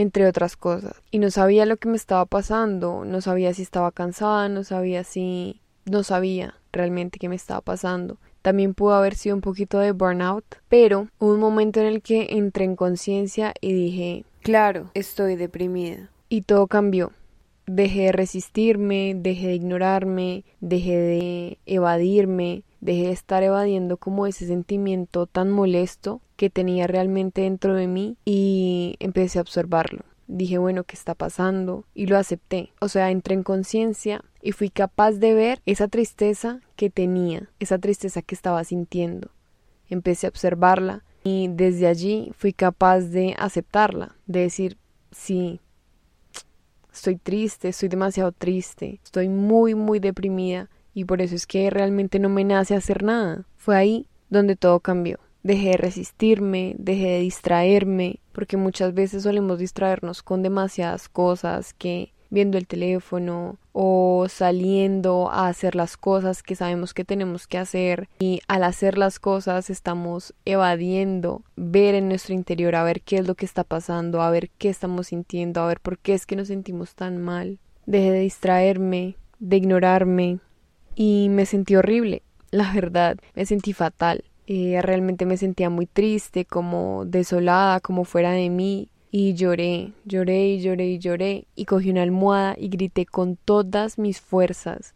entre 0.00 0.26
otras 0.26 0.56
cosas. 0.56 1.00
Y 1.10 1.18
no 1.18 1.30
sabía 1.30 1.66
lo 1.66 1.76
que 1.76 1.88
me 1.88 1.96
estaba 1.96 2.24
pasando, 2.24 3.04
no 3.04 3.20
sabía 3.20 3.52
si 3.52 3.62
estaba 3.62 3.92
cansada, 3.92 4.48
no 4.48 4.64
sabía 4.64 5.04
si... 5.04 5.60
no 5.84 6.02
sabía 6.02 6.54
realmente 6.72 7.18
qué 7.18 7.28
me 7.28 7.36
estaba 7.36 7.60
pasando. 7.60 8.16
También 8.42 8.72
pudo 8.72 8.94
haber 8.94 9.14
sido 9.14 9.34
un 9.36 9.42
poquito 9.42 9.78
de 9.78 9.92
burnout, 9.92 10.44
pero 10.68 11.08
hubo 11.18 11.34
un 11.34 11.40
momento 11.40 11.80
en 11.80 11.86
el 11.86 12.00
que 12.00 12.28
entré 12.30 12.64
en 12.64 12.76
conciencia 12.76 13.52
y 13.60 13.74
dije, 13.74 14.24
claro, 14.42 14.90
estoy 14.94 15.36
deprimida. 15.36 16.08
Y 16.30 16.42
todo 16.42 16.66
cambió. 16.66 17.12
Dejé 17.66 18.04
de 18.04 18.12
resistirme, 18.12 19.14
dejé 19.14 19.48
de 19.48 19.54
ignorarme, 19.54 20.44
dejé 20.60 20.96
de 20.96 21.58
evadirme, 21.66 22.62
dejé 22.80 23.04
de 23.04 23.12
estar 23.12 23.42
evadiendo 23.42 23.96
como 23.96 24.26
ese 24.26 24.46
sentimiento 24.46 25.26
tan 25.26 25.50
molesto 25.50 26.20
que 26.36 26.50
tenía 26.50 26.86
realmente 26.86 27.42
dentro 27.42 27.74
de 27.74 27.86
mí 27.86 28.16
y 28.24 28.96
empecé 29.00 29.38
a 29.38 29.42
observarlo 29.42 30.04
dije, 30.30 30.58
bueno, 30.58 30.84
¿qué 30.84 30.94
está 30.94 31.14
pasando? 31.14 31.84
Y 31.94 32.06
lo 32.06 32.16
acepté. 32.16 32.72
O 32.80 32.88
sea, 32.88 33.10
entré 33.10 33.34
en 33.34 33.42
conciencia 33.42 34.24
y 34.42 34.52
fui 34.52 34.70
capaz 34.70 35.12
de 35.12 35.34
ver 35.34 35.60
esa 35.66 35.88
tristeza 35.88 36.60
que 36.76 36.90
tenía, 36.90 37.50
esa 37.58 37.78
tristeza 37.78 38.22
que 38.22 38.34
estaba 38.34 38.62
sintiendo. 38.64 39.30
Empecé 39.88 40.26
a 40.26 40.30
observarla 40.30 41.04
y 41.24 41.48
desde 41.48 41.86
allí 41.86 42.32
fui 42.36 42.52
capaz 42.52 43.00
de 43.00 43.34
aceptarla, 43.38 44.16
de 44.26 44.40
decir, 44.40 44.78
sí, 45.10 45.60
estoy 46.92 47.16
triste, 47.16 47.68
estoy 47.68 47.88
demasiado 47.88 48.32
triste, 48.32 49.00
estoy 49.02 49.28
muy, 49.28 49.74
muy 49.74 49.98
deprimida 49.98 50.70
y 50.94 51.04
por 51.04 51.22
eso 51.22 51.34
es 51.34 51.46
que 51.46 51.70
realmente 51.70 52.18
no 52.18 52.28
me 52.28 52.44
nace 52.44 52.74
hacer 52.74 53.02
nada. 53.02 53.44
Fue 53.56 53.76
ahí 53.76 54.06
donde 54.28 54.56
todo 54.56 54.80
cambió 54.80 55.18
dejé 55.42 55.70
de 55.70 55.76
resistirme, 55.76 56.74
dejé 56.78 57.08
de 57.08 57.20
distraerme, 57.20 58.20
porque 58.32 58.56
muchas 58.56 58.94
veces 58.94 59.22
solemos 59.22 59.58
distraernos 59.58 60.22
con 60.22 60.42
demasiadas 60.42 61.08
cosas 61.08 61.74
que 61.74 62.12
viendo 62.32 62.58
el 62.58 62.68
teléfono 62.68 63.58
o 63.72 64.26
saliendo 64.28 65.30
a 65.32 65.48
hacer 65.48 65.74
las 65.74 65.96
cosas 65.96 66.44
que 66.44 66.54
sabemos 66.54 66.94
que 66.94 67.04
tenemos 67.04 67.48
que 67.48 67.58
hacer 67.58 68.08
y 68.20 68.40
al 68.46 68.62
hacer 68.62 68.98
las 68.98 69.18
cosas 69.18 69.68
estamos 69.68 70.32
evadiendo 70.44 71.42
ver 71.56 71.96
en 71.96 72.08
nuestro 72.08 72.34
interior 72.34 72.76
a 72.76 72.84
ver 72.84 73.00
qué 73.00 73.16
es 73.16 73.26
lo 73.26 73.34
que 73.34 73.46
está 73.46 73.64
pasando, 73.64 74.22
a 74.22 74.30
ver 74.30 74.48
qué 74.58 74.68
estamos 74.68 75.08
sintiendo, 75.08 75.60
a 75.60 75.66
ver 75.66 75.80
por 75.80 75.98
qué 75.98 76.14
es 76.14 76.24
que 76.24 76.36
nos 76.36 76.48
sentimos 76.48 76.94
tan 76.94 77.18
mal. 77.18 77.58
Dejé 77.84 78.12
de 78.12 78.20
distraerme, 78.20 79.16
de 79.40 79.56
ignorarme 79.56 80.38
y 81.02 81.30
me 81.30 81.46
sentí 81.46 81.76
horrible, 81.76 82.22
la 82.50 82.74
verdad, 82.74 83.16
me 83.34 83.46
sentí 83.46 83.72
fatal. 83.72 84.22
Eh, 84.46 84.78
realmente 84.82 85.24
me 85.24 85.38
sentía 85.38 85.70
muy 85.70 85.86
triste, 85.86 86.44
como 86.44 87.06
desolada, 87.06 87.80
como 87.80 88.04
fuera 88.04 88.32
de 88.32 88.50
mí. 88.50 88.90
Y 89.10 89.32
lloré, 89.32 89.94
lloré 90.04 90.48
y 90.48 90.60
lloré 90.60 90.88
y 90.88 90.98
lloré. 90.98 91.46
Y 91.54 91.64
cogí 91.64 91.88
una 91.88 92.02
almohada 92.02 92.54
y 92.58 92.68
grité 92.68 93.06
con 93.06 93.36
todas 93.36 93.98
mis 93.98 94.20
fuerzas. 94.20 94.92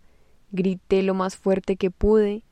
Grité 0.52 1.02
lo 1.02 1.14
más 1.14 1.36
fuerte 1.36 1.76
que 1.76 1.90
pude. 1.90 2.42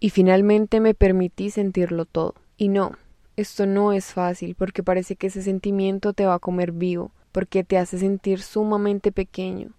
Y 0.00 0.08
finalmente 0.08 0.80
me 0.80 0.94
permití 0.94 1.50
sentirlo 1.50 2.06
todo. 2.06 2.32
Y 2.56 2.68
no, 2.68 2.92
esto 3.36 3.66
no 3.66 3.92
es 3.92 4.14
fácil 4.14 4.54
porque 4.54 4.82
parece 4.82 5.16
que 5.16 5.26
ese 5.26 5.42
sentimiento 5.42 6.14
te 6.14 6.24
va 6.24 6.36
a 6.36 6.38
comer 6.38 6.72
vivo, 6.72 7.10
porque 7.32 7.64
te 7.64 7.76
hace 7.76 7.98
sentir 7.98 8.40
sumamente 8.40 9.12
pequeño 9.12 9.72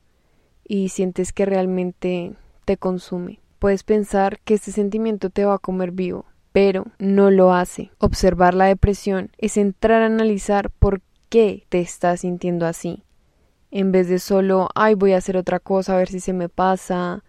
y 0.64 0.90
sientes 0.90 1.34
que 1.34 1.46
realmente 1.46 2.36
te 2.66 2.78
consume. 2.78 3.40
Puedes 3.60 3.84
pensar 3.84 4.40
que 4.42 4.56
ese 4.56 4.72
sentimiento 4.72 5.30
te 5.30 5.46
va 5.46 5.56
a 5.56 5.60
comer 5.60 5.92
vivo, 5.92 6.26
pero 6.52 6.88
no 7.00 7.32
lo 7.32 7.54
hace. 7.54 7.92
Observar 8.00 8.54
la 8.54 8.66
depresión 8.66 9.32
es 9.38 9.58
entrar 9.58 10.02
a 10.02 10.08
analizar 10.08 10.70
por 10.72 11.02
qué 11.30 11.66
te 11.70 11.80
estás 11.80 12.22
sintiendo 12.22 12.66
así. 12.66 13.04
En 13.72 13.92
vez 13.92 14.08
de 14.10 14.20
solo, 14.20 14.70
ay, 14.76 14.96
voy 14.96 15.14
a 15.14 15.18
hacer 15.18 15.38
otra 15.38 15.60
cosa 15.60 15.94
a 15.94 15.98
ver 15.98 16.10
si 16.10 16.20
se 16.20 16.34
me 16.34 16.50
pasa. 16.50 17.24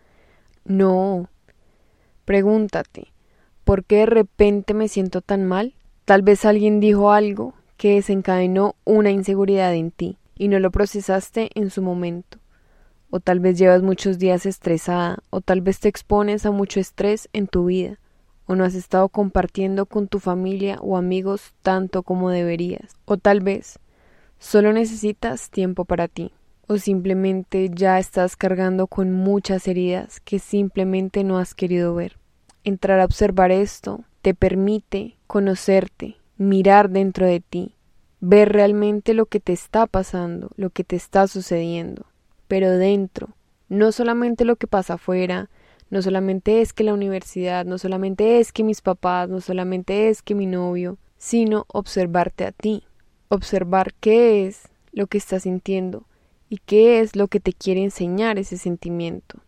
No. 0.64 1.28
Pregúntate, 2.24 3.12
¿por 3.64 3.84
qué 3.84 3.98
de 3.98 4.06
repente 4.06 4.74
me 4.74 4.88
siento 4.88 5.20
tan 5.20 5.44
mal? 5.44 5.74
Tal 6.04 6.22
vez 6.22 6.44
alguien 6.44 6.80
dijo 6.80 7.12
algo 7.12 7.54
que 7.76 7.94
desencadenó 7.94 8.76
una 8.84 9.10
inseguridad 9.10 9.74
en 9.74 9.90
ti 9.90 10.18
y 10.36 10.48
no 10.48 10.58
lo 10.58 10.70
procesaste 10.70 11.50
en 11.54 11.70
su 11.70 11.82
momento. 11.82 12.38
O 13.10 13.20
tal 13.20 13.40
vez 13.40 13.58
llevas 13.58 13.82
muchos 13.82 14.18
días 14.18 14.46
estresada, 14.46 15.18
o 15.30 15.40
tal 15.40 15.60
vez 15.60 15.80
te 15.80 15.88
expones 15.88 16.44
a 16.44 16.50
mucho 16.50 16.80
estrés 16.80 17.28
en 17.32 17.46
tu 17.46 17.66
vida, 17.66 17.98
o 18.46 18.54
no 18.54 18.64
has 18.64 18.74
estado 18.74 19.08
compartiendo 19.08 19.86
con 19.86 20.08
tu 20.08 20.18
familia 20.18 20.78
o 20.80 20.96
amigos 20.96 21.54
tanto 21.62 22.02
como 22.02 22.30
deberías, 22.30 22.96
o 23.04 23.16
tal 23.16 23.40
vez 23.40 23.78
solo 24.38 24.72
necesitas 24.72 25.50
tiempo 25.50 25.84
para 25.84 26.08
ti, 26.08 26.32
o 26.66 26.78
simplemente 26.78 27.70
ya 27.72 27.98
estás 27.98 28.36
cargando 28.36 28.86
con 28.86 29.12
muchas 29.12 29.68
heridas 29.68 30.20
que 30.20 30.38
simplemente 30.38 31.24
no 31.24 31.38
has 31.38 31.54
querido 31.54 31.94
ver. 31.94 32.18
Entrar 32.64 32.98
a 33.00 33.04
observar 33.04 33.52
esto 33.52 34.04
te 34.22 34.34
permite 34.34 35.16
conocerte, 35.26 36.16
mirar 36.36 36.90
dentro 36.90 37.26
de 37.26 37.40
ti, 37.40 37.74
ver 38.20 38.52
realmente 38.52 39.14
lo 39.14 39.26
que 39.26 39.40
te 39.40 39.52
está 39.52 39.86
pasando, 39.86 40.50
lo 40.56 40.70
que 40.70 40.82
te 40.82 40.96
está 40.96 41.28
sucediendo, 41.28 42.06
pero 42.48 42.70
dentro, 42.70 43.30
no 43.68 43.92
solamente 43.92 44.44
lo 44.44 44.56
que 44.56 44.66
pasa 44.66 44.94
afuera, 44.94 45.50
no 45.90 46.02
solamente 46.02 46.60
es 46.60 46.72
que 46.72 46.84
la 46.84 46.94
universidad, 46.94 47.64
no 47.64 47.78
solamente 47.78 48.40
es 48.40 48.52
que 48.52 48.64
mis 48.64 48.80
papás, 48.80 49.28
no 49.28 49.40
solamente 49.40 50.08
es 50.08 50.22
que 50.22 50.34
mi 50.34 50.46
novio, 50.46 50.98
sino 51.18 51.64
observarte 51.68 52.44
a 52.44 52.52
ti, 52.52 52.84
observar 53.28 53.94
qué 53.94 54.46
es 54.46 54.68
lo 54.92 55.06
que 55.06 55.18
estás 55.18 55.44
sintiendo 55.44 56.06
y 56.48 56.58
qué 56.58 57.00
es 57.00 57.16
lo 57.16 57.28
que 57.28 57.40
te 57.40 57.52
quiere 57.52 57.82
enseñar 57.82 58.38
ese 58.38 58.56
sentimiento. 58.56 59.40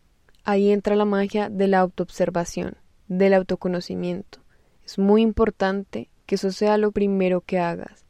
Ahí 0.45 0.71
entra 0.71 0.97
la 0.97 1.05
magia 1.05 1.49
de 1.49 1.69
la 1.69 1.81
autoobservación, 1.81 2.77
del 3.09 3.35
autoconocimiento. 3.35 4.41
Es 4.85 4.99
muy 4.99 5.23
importante 5.23 6.09
que 6.27 6.37
eso 6.37 6.51
sea 6.53 6.79
lo 6.79 6.93
primero 6.93 7.41
que 7.41 7.59
hagas. 7.59 8.05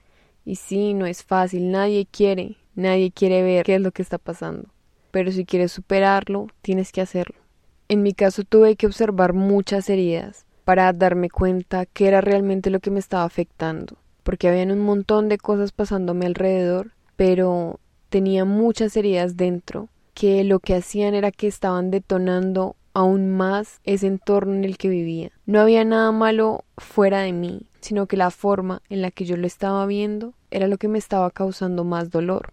Y 0.45 0.57
sí, 0.57 0.95
no 0.95 1.07
es 1.07 1.25
fácil, 1.25 1.71
nadie 1.71 2.07
quiere, 2.11 2.57
nadie 2.75 3.11
quiere 3.11 3.43
ver 3.43 3.65
qué 3.65 3.75
es 3.75 3.81
lo 3.81 3.93
que 3.93 4.03
está 4.03 4.19
pasando. 4.19 4.69
Pero 5.19 5.33
si 5.33 5.45
quieres 5.45 5.73
superarlo, 5.73 6.47
tienes 6.63 6.93
que 6.93 7.01
hacerlo. 7.01 7.35
En 7.89 8.05
mi 8.05 8.15
caso 8.15 8.45
tuve 8.45 8.77
que 8.77 8.87
observar 8.87 9.33
muchas 9.33 9.91
heridas 9.91 10.47
para 10.63 10.93
darme 10.93 11.29
cuenta 11.29 11.87
qué 11.87 12.07
era 12.07 12.21
realmente 12.21 12.71
lo 12.71 12.79
que 12.79 12.93
me 12.93 13.01
estaba 13.01 13.25
afectando, 13.25 13.97
porque 14.23 14.47
habían 14.47 14.71
un 14.71 14.79
montón 14.79 15.29
de 15.29 15.37
cosas 15.37 15.73
pasándome 15.73 16.25
alrededor, 16.25 16.93
pero 17.17 17.81
tenía 18.11 18.45
muchas 18.45 18.97
heridas 18.97 19.37
dentro 19.37 19.89
que 20.15 20.45
lo 20.45 20.61
que 20.61 20.77
hacían 20.77 21.15
era 21.15 21.33
que 21.33 21.49
estaban 21.49 21.91
detonando 21.91 22.77
aún 22.95 23.29
más 23.29 23.81
ese 23.83 24.07
entorno 24.07 24.55
en 24.55 24.65
el 24.65 24.79
que 24.79 24.89
vivía. 24.89 25.33
No 25.47 25.61
había 25.61 25.85
nada 25.85 26.13
malo 26.13 26.65
fuera 26.77 27.23
de 27.23 27.33
mí, 27.33 27.63
sino 27.81 28.07
que 28.07 28.17
la 28.17 28.31
forma 28.31 28.83
en 28.89 29.03
la 29.03 29.11
que 29.11 29.25
yo 29.25 29.37
lo 29.37 29.49
estaba 29.49 29.85
viendo 29.85 30.35
era 30.53 30.69
lo 30.69 30.79
que 30.79 30.87
me 30.87 30.99
estaba 30.99 31.29
causando 31.33 31.83
más 31.83 32.11
dolor. 32.11 32.53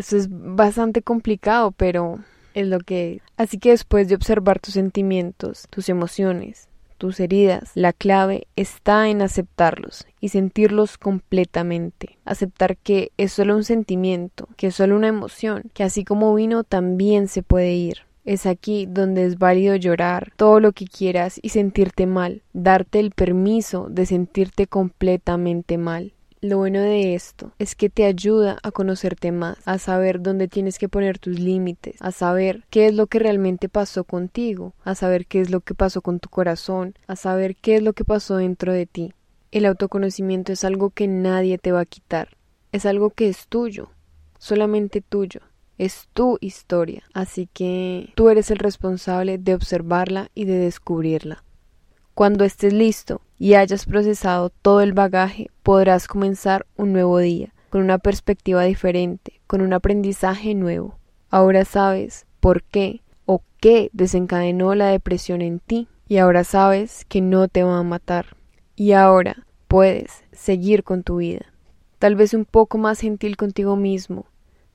Eso 0.00 0.16
es 0.16 0.28
bastante 0.30 1.02
complicado, 1.02 1.72
pero 1.72 2.20
es 2.54 2.66
lo 2.66 2.78
que 2.80 3.16
es. 3.16 3.22
Así 3.36 3.58
que 3.58 3.68
después 3.68 4.08
de 4.08 4.14
observar 4.14 4.58
tus 4.58 4.72
sentimientos, 4.72 5.66
tus 5.68 5.90
emociones, 5.90 6.70
tus 6.96 7.20
heridas, 7.20 7.72
la 7.74 7.92
clave 7.92 8.46
está 8.56 9.10
en 9.10 9.20
aceptarlos 9.20 10.06
y 10.18 10.30
sentirlos 10.30 10.96
completamente. 10.96 12.16
Aceptar 12.24 12.78
que 12.78 13.12
es 13.18 13.34
solo 13.34 13.54
un 13.54 13.62
sentimiento, 13.62 14.48
que 14.56 14.68
es 14.68 14.74
solo 14.74 14.96
una 14.96 15.08
emoción, 15.08 15.64
que 15.74 15.84
así 15.84 16.02
como 16.02 16.34
vino 16.34 16.64
también 16.64 17.28
se 17.28 17.42
puede 17.42 17.74
ir. 17.74 17.98
Es 18.24 18.46
aquí 18.46 18.86
donde 18.88 19.26
es 19.26 19.38
válido 19.38 19.76
llorar 19.76 20.32
todo 20.36 20.60
lo 20.60 20.72
que 20.72 20.86
quieras 20.86 21.38
y 21.42 21.50
sentirte 21.50 22.06
mal, 22.06 22.40
darte 22.54 23.00
el 23.00 23.10
permiso 23.10 23.88
de 23.90 24.06
sentirte 24.06 24.66
completamente 24.66 25.76
mal. 25.76 26.14
Lo 26.42 26.56
bueno 26.56 26.80
de 26.80 27.14
esto 27.14 27.52
es 27.58 27.74
que 27.74 27.90
te 27.90 28.06
ayuda 28.06 28.56
a 28.62 28.70
conocerte 28.70 29.30
más, 29.30 29.58
a 29.66 29.76
saber 29.76 30.22
dónde 30.22 30.48
tienes 30.48 30.78
que 30.78 30.88
poner 30.88 31.18
tus 31.18 31.38
límites, 31.38 31.96
a 32.00 32.12
saber 32.12 32.64
qué 32.70 32.86
es 32.86 32.94
lo 32.94 33.08
que 33.08 33.18
realmente 33.18 33.68
pasó 33.68 34.04
contigo, 34.04 34.72
a 34.82 34.94
saber 34.94 35.26
qué 35.26 35.42
es 35.42 35.50
lo 35.50 35.60
que 35.60 35.74
pasó 35.74 36.00
con 36.00 36.18
tu 36.18 36.30
corazón, 36.30 36.94
a 37.06 37.14
saber 37.14 37.56
qué 37.56 37.76
es 37.76 37.82
lo 37.82 37.92
que 37.92 38.06
pasó 38.06 38.36
dentro 38.36 38.72
de 38.72 38.86
ti. 38.86 39.12
El 39.50 39.66
autoconocimiento 39.66 40.50
es 40.52 40.64
algo 40.64 40.88
que 40.88 41.08
nadie 41.08 41.58
te 41.58 41.72
va 41.72 41.80
a 41.80 41.84
quitar, 41.84 42.38
es 42.72 42.86
algo 42.86 43.10
que 43.10 43.28
es 43.28 43.46
tuyo, 43.46 43.90
solamente 44.38 45.02
tuyo. 45.02 45.40
Es 45.76 46.08
tu 46.12 46.36
historia, 46.42 47.04
así 47.14 47.48
que 47.52 48.12
tú 48.14 48.28
eres 48.28 48.50
el 48.50 48.58
responsable 48.58 49.38
de 49.38 49.54
observarla 49.54 50.30
y 50.34 50.44
de 50.44 50.58
descubrirla. 50.58 51.42
Cuando 52.20 52.44
estés 52.44 52.74
listo 52.74 53.22
y 53.38 53.54
hayas 53.54 53.86
procesado 53.86 54.50
todo 54.50 54.82
el 54.82 54.92
bagaje, 54.92 55.50
podrás 55.62 56.06
comenzar 56.06 56.66
un 56.76 56.92
nuevo 56.92 57.16
día, 57.16 57.54
con 57.70 57.80
una 57.80 57.96
perspectiva 57.96 58.62
diferente, 58.64 59.40
con 59.46 59.62
un 59.62 59.72
aprendizaje 59.72 60.54
nuevo. 60.54 60.98
Ahora 61.30 61.64
sabes 61.64 62.26
por 62.38 62.62
qué 62.62 63.00
o 63.24 63.40
qué 63.58 63.88
desencadenó 63.94 64.74
la 64.74 64.88
depresión 64.88 65.40
en 65.40 65.60
ti 65.60 65.88
y 66.08 66.18
ahora 66.18 66.44
sabes 66.44 67.06
que 67.06 67.22
no 67.22 67.48
te 67.48 67.62
va 67.62 67.78
a 67.78 67.84
matar. 67.84 68.36
Y 68.76 68.92
ahora 68.92 69.46
puedes 69.66 70.22
seguir 70.30 70.84
con 70.84 71.04
tu 71.04 71.16
vida. 71.16 71.46
Tal 71.98 72.16
vez 72.16 72.34
un 72.34 72.44
poco 72.44 72.76
más 72.76 73.00
gentil 73.00 73.38
contigo 73.38 73.76
mismo, 73.76 74.26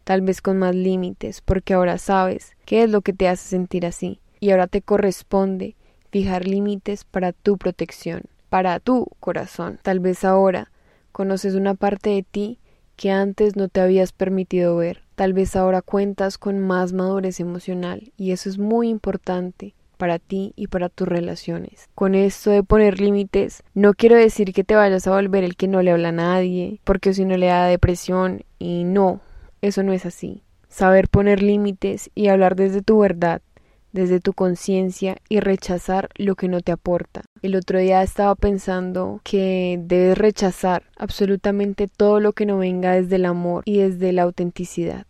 tal 0.04 0.22
vez 0.22 0.42
con 0.42 0.58
más 0.58 0.74
límites, 0.74 1.42
porque 1.42 1.76
ahora 1.76 2.00
sabes 2.00 2.58
qué 2.66 2.82
es 2.82 2.90
lo 2.90 3.02
que 3.02 3.14
te 3.14 3.28
hace 3.28 3.48
sentir 3.50 3.86
así 3.86 4.20
y 4.40 4.50
ahora 4.50 4.66
te 4.66 4.82
corresponde 4.82 5.76
fijar 6.16 6.48
límites 6.48 7.04
para 7.04 7.34
tu 7.34 7.58
protección, 7.58 8.22
para 8.48 8.80
tu 8.80 9.10
corazón. 9.20 9.80
Tal 9.82 10.00
vez 10.00 10.24
ahora 10.24 10.72
conoces 11.12 11.56
una 11.56 11.74
parte 11.74 12.12
de 12.12 12.24
ti 12.24 12.58
que 12.96 13.12
antes 13.12 13.58
no 13.58 13.68
te 13.68 13.82
habías 13.82 14.14
permitido 14.14 14.78
ver. 14.78 15.02
Tal 15.16 15.34
vez 15.34 15.58
ahora 15.58 15.82
cuentas 15.82 16.38
con 16.38 16.60
más 16.60 16.94
madurez 16.94 17.42
emocional 17.42 18.14
y 18.16 18.32
eso 18.32 18.48
es 18.48 18.58
muy 18.58 18.88
importante 18.88 19.74
para 19.98 20.18
ti 20.18 20.54
y 20.56 20.68
para 20.68 20.88
tus 20.88 21.06
relaciones. 21.06 21.90
Con 21.96 22.16
esto 22.16 22.50
de 22.50 22.64
poner 22.64 23.02
límites, 23.02 23.62
no 23.74 23.94
quiero 23.94 24.16
decir 24.16 24.54
que 24.54 24.64
te 24.64 24.76
vayas 24.76 25.08
a 25.08 25.12
volver 25.12 25.44
el 25.44 25.58
que 25.58 25.68
no 25.68 25.82
le 25.82 25.92
habla 25.92 26.10
a 26.10 26.14
nadie, 26.14 26.80
porque 26.86 27.14
si 27.14 27.26
no 27.26 27.36
le 27.36 27.48
da 27.48 27.66
depresión 27.66 28.46
y 28.58 28.86
no, 28.86 29.20
eso 29.62 29.84
no 29.84 29.92
es 29.92 30.06
así. 30.06 30.44
Saber 30.70 31.10
poner 31.10 31.44
límites 31.44 32.10
y 32.16 32.30
hablar 32.30 32.56
desde 32.56 32.82
tu 32.82 33.00
verdad 33.00 33.42
desde 33.96 34.20
tu 34.20 34.34
conciencia 34.34 35.18
y 35.30 35.40
rechazar 35.40 36.10
lo 36.16 36.36
que 36.36 36.50
no 36.50 36.60
te 36.60 36.74
aporta. 36.74 37.22
El 37.42 37.56
otro 37.56 37.80
día 37.80 38.04
estaba 38.04 38.36
pensando 38.36 39.22
que 39.24 39.80
debes 39.82 40.18
rechazar 40.18 40.84
absolutamente 40.98 41.88
todo 41.88 42.20
lo 42.20 42.34
que 42.34 42.46
no 42.46 42.58
venga 42.58 42.92
desde 42.92 43.16
el 43.16 43.26
amor 43.26 43.64
y 43.66 43.80
desde 43.80 44.12
la 44.12 44.24
autenticidad. 44.24 45.08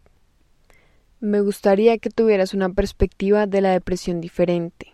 Me 1.19 1.41
gustaría 1.41 1.97
que 1.97 2.11
tuvieras 2.11 2.53
una 2.53 2.69
perspectiva 2.69 3.47
de 3.47 3.61
la 3.61 3.71
depresión 3.71 4.21
diferente, 4.21 4.93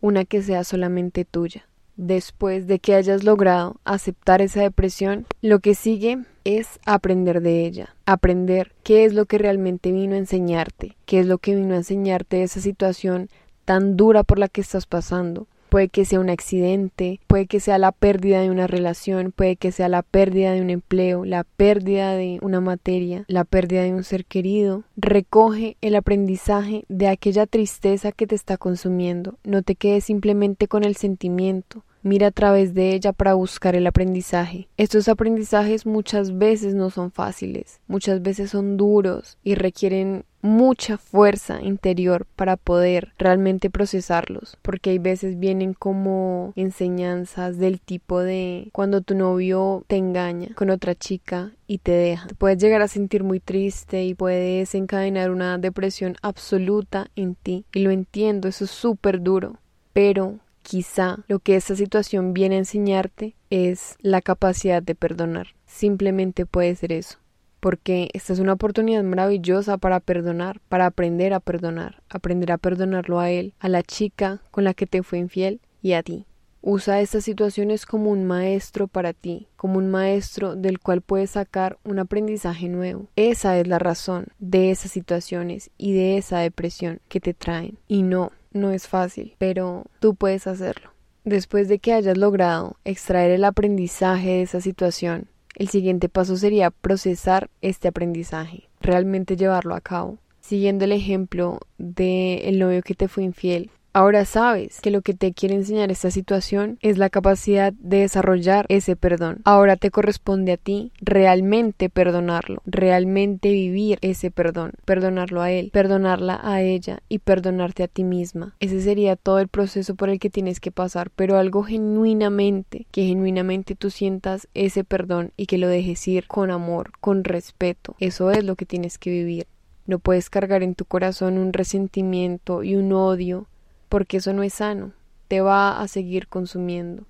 una 0.00 0.24
que 0.24 0.40
sea 0.40 0.62
solamente 0.62 1.24
tuya. 1.24 1.68
Después 1.98 2.68
de 2.68 2.78
que 2.78 2.94
hayas 2.94 3.24
logrado 3.24 3.80
aceptar 3.84 4.40
esa 4.40 4.62
depresión, 4.62 5.26
lo 5.42 5.58
que 5.58 5.74
sigue 5.74 6.18
es 6.44 6.78
aprender 6.86 7.40
de 7.42 7.66
ella, 7.66 7.96
aprender 8.06 8.72
qué 8.84 9.04
es 9.04 9.14
lo 9.14 9.26
que 9.26 9.36
realmente 9.36 9.90
vino 9.90 10.14
a 10.14 10.18
enseñarte, 10.18 10.96
qué 11.06 11.18
es 11.18 11.26
lo 11.26 11.38
que 11.38 11.56
vino 11.56 11.74
a 11.74 11.78
enseñarte 11.78 12.44
esa 12.44 12.60
situación 12.60 13.28
tan 13.64 13.96
dura 13.96 14.22
por 14.22 14.38
la 14.38 14.46
que 14.46 14.60
estás 14.60 14.86
pasando. 14.86 15.48
Puede 15.70 15.88
que 15.88 16.04
sea 16.04 16.20
un 16.20 16.30
accidente, 16.30 17.18
puede 17.26 17.46
que 17.46 17.58
sea 17.58 17.78
la 17.78 17.90
pérdida 17.90 18.40
de 18.40 18.50
una 18.50 18.68
relación, 18.68 19.32
puede 19.32 19.56
que 19.56 19.72
sea 19.72 19.88
la 19.88 20.02
pérdida 20.02 20.52
de 20.52 20.62
un 20.62 20.70
empleo, 20.70 21.24
la 21.24 21.42
pérdida 21.42 22.14
de 22.14 22.38
una 22.42 22.60
materia, 22.60 23.24
la 23.26 23.42
pérdida 23.42 23.82
de 23.82 23.92
un 23.92 24.04
ser 24.04 24.24
querido. 24.24 24.84
Recoge 24.96 25.76
el 25.80 25.96
aprendizaje 25.96 26.84
de 26.88 27.08
aquella 27.08 27.46
tristeza 27.46 28.12
que 28.12 28.28
te 28.28 28.36
está 28.36 28.56
consumiendo. 28.56 29.36
No 29.42 29.62
te 29.62 29.74
quedes 29.74 30.04
simplemente 30.04 30.68
con 30.68 30.84
el 30.84 30.94
sentimiento. 30.94 31.82
Mira 32.08 32.28
a 32.28 32.30
través 32.30 32.72
de 32.72 32.94
ella 32.94 33.12
para 33.12 33.34
buscar 33.34 33.76
el 33.76 33.86
aprendizaje. 33.86 34.66
Estos 34.78 35.08
aprendizajes 35.08 35.84
muchas 35.84 36.38
veces 36.38 36.74
no 36.74 36.88
son 36.88 37.10
fáciles, 37.12 37.82
muchas 37.86 38.22
veces 38.22 38.50
son 38.50 38.78
duros 38.78 39.36
y 39.44 39.56
requieren 39.56 40.24
mucha 40.40 40.96
fuerza 40.96 41.60
interior 41.60 42.26
para 42.34 42.56
poder 42.56 43.12
realmente 43.18 43.68
procesarlos, 43.68 44.56
porque 44.62 44.88
hay 44.88 44.98
veces 44.98 45.38
vienen 45.38 45.74
como 45.74 46.54
enseñanzas 46.56 47.58
del 47.58 47.78
tipo 47.78 48.20
de 48.20 48.70
cuando 48.72 49.02
tu 49.02 49.14
novio 49.14 49.84
te 49.86 49.96
engaña 49.96 50.54
con 50.54 50.70
otra 50.70 50.94
chica 50.94 51.52
y 51.66 51.76
te 51.76 51.92
deja. 51.92 52.26
Te 52.26 52.34
puedes 52.34 52.56
llegar 52.56 52.80
a 52.80 52.88
sentir 52.88 53.22
muy 53.22 53.38
triste 53.38 54.04
y 54.04 54.14
puedes 54.14 54.74
encadenar 54.74 55.30
una 55.30 55.58
depresión 55.58 56.16
absoluta 56.22 57.10
en 57.16 57.34
ti. 57.34 57.66
Y 57.74 57.80
lo 57.80 57.90
entiendo, 57.90 58.48
eso 58.48 58.64
es 58.64 58.70
súper 58.70 59.20
duro. 59.20 59.58
Pero 59.92 60.38
Quizá 60.68 61.24
lo 61.28 61.38
que 61.38 61.56
esta 61.56 61.74
situación 61.74 62.34
viene 62.34 62.56
a 62.56 62.58
enseñarte 62.58 63.34
es 63.48 63.96
la 64.02 64.20
capacidad 64.20 64.82
de 64.82 64.94
perdonar. 64.94 65.54
Simplemente 65.64 66.44
puede 66.44 66.76
ser 66.76 66.92
eso. 66.92 67.16
Porque 67.58 68.10
esta 68.12 68.34
es 68.34 68.38
una 68.38 68.52
oportunidad 68.52 69.02
maravillosa 69.02 69.78
para 69.78 69.98
perdonar, 69.98 70.60
para 70.68 70.84
aprender 70.84 71.32
a 71.32 71.40
perdonar, 71.40 72.02
aprender 72.10 72.52
a 72.52 72.58
perdonarlo 72.58 73.18
a 73.18 73.30
él, 73.30 73.54
a 73.60 73.70
la 73.70 73.82
chica 73.82 74.42
con 74.50 74.64
la 74.64 74.74
que 74.74 74.86
te 74.86 75.02
fue 75.02 75.16
infiel 75.16 75.62
y 75.80 75.94
a 75.94 76.02
ti. 76.02 76.26
Usa 76.60 77.00
estas 77.00 77.24
situaciones 77.24 77.86
como 77.86 78.10
un 78.10 78.26
maestro 78.26 78.88
para 78.88 79.14
ti, 79.14 79.48
como 79.56 79.78
un 79.78 79.90
maestro 79.90 80.54
del 80.54 80.80
cual 80.80 81.00
puedes 81.00 81.30
sacar 81.30 81.78
un 81.82 81.98
aprendizaje 81.98 82.68
nuevo. 82.68 83.08
Esa 83.16 83.58
es 83.58 83.66
la 83.66 83.78
razón 83.78 84.26
de 84.38 84.70
esas 84.70 84.90
situaciones 84.90 85.70
y 85.78 85.94
de 85.94 86.18
esa 86.18 86.40
depresión 86.40 87.00
que 87.08 87.20
te 87.20 87.32
traen. 87.32 87.78
Y 87.88 88.02
no, 88.02 88.32
no 88.52 88.70
es 88.70 88.88
fácil, 88.88 89.34
pero 89.38 89.84
tú 90.00 90.14
puedes 90.14 90.46
hacerlo. 90.46 90.90
Después 91.24 91.68
de 91.68 91.78
que 91.78 91.92
hayas 91.92 92.16
logrado 92.16 92.76
extraer 92.84 93.30
el 93.30 93.44
aprendizaje 93.44 94.28
de 94.28 94.42
esa 94.42 94.60
situación, 94.60 95.28
el 95.56 95.68
siguiente 95.68 96.08
paso 96.08 96.36
sería 96.36 96.70
procesar 96.70 97.50
este 97.60 97.88
aprendizaje, 97.88 98.68
realmente 98.80 99.36
llevarlo 99.36 99.74
a 99.74 99.80
cabo. 99.80 100.18
Siguiendo 100.40 100.84
el 100.84 100.92
ejemplo 100.92 101.60
del 101.76 102.40
el 102.42 102.58
novio 102.58 102.82
que 102.82 102.94
te 102.94 103.08
fue 103.08 103.24
infiel, 103.24 103.70
Ahora 103.98 104.24
sabes 104.26 104.80
que 104.80 104.92
lo 104.92 105.02
que 105.02 105.12
te 105.12 105.32
quiere 105.32 105.56
enseñar 105.56 105.90
esta 105.90 106.12
situación 106.12 106.78
es 106.82 106.98
la 106.98 107.10
capacidad 107.10 107.72
de 107.72 107.98
desarrollar 108.02 108.64
ese 108.68 108.94
perdón. 108.94 109.40
Ahora 109.42 109.74
te 109.74 109.90
corresponde 109.90 110.52
a 110.52 110.56
ti 110.56 110.92
realmente 111.00 111.88
perdonarlo, 111.88 112.62
realmente 112.64 113.50
vivir 113.50 113.98
ese 114.00 114.30
perdón, 114.30 114.74
perdonarlo 114.84 115.42
a 115.42 115.50
él, 115.50 115.70
perdonarla 115.72 116.38
a 116.40 116.62
ella 116.62 117.00
y 117.08 117.18
perdonarte 117.18 117.82
a 117.82 117.88
ti 117.88 118.04
misma. 118.04 118.54
Ese 118.60 118.80
sería 118.82 119.16
todo 119.16 119.40
el 119.40 119.48
proceso 119.48 119.96
por 119.96 120.10
el 120.10 120.20
que 120.20 120.30
tienes 120.30 120.60
que 120.60 120.70
pasar, 120.70 121.10
pero 121.10 121.36
algo 121.36 121.64
genuinamente, 121.64 122.86
que 122.92 123.04
genuinamente 123.04 123.74
tú 123.74 123.90
sientas 123.90 124.46
ese 124.54 124.84
perdón 124.84 125.32
y 125.36 125.46
que 125.46 125.58
lo 125.58 125.66
dejes 125.66 126.06
ir 126.06 126.28
con 126.28 126.52
amor, 126.52 126.92
con 127.00 127.24
respeto. 127.24 127.96
Eso 127.98 128.30
es 128.30 128.44
lo 128.44 128.54
que 128.54 128.64
tienes 128.64 128.96
que 128.96 129.10
vivir. 129.10 129.48
No 129.86 129.98
puedes 129.98 130.30
cargar 130.30 130.62
en 130.62 130.76
tu 130.76 130.84
corazón 130.84 131.36
un 131.36 131.52
resentimiento 131.52 132.62
y 132.62 132.76
un 132.76 132.92
odio 132.92 133.48
porque 133.88 134.18
eso 134.18 134.32
no 134.32 134.42
es 134.42 134.54
sano, 134.54 134.92
te 135.28 135.40
va 135.40 135.80
a 135.80 135.88
seguir 135.88 136.28
consumiendo. 136.28 137.06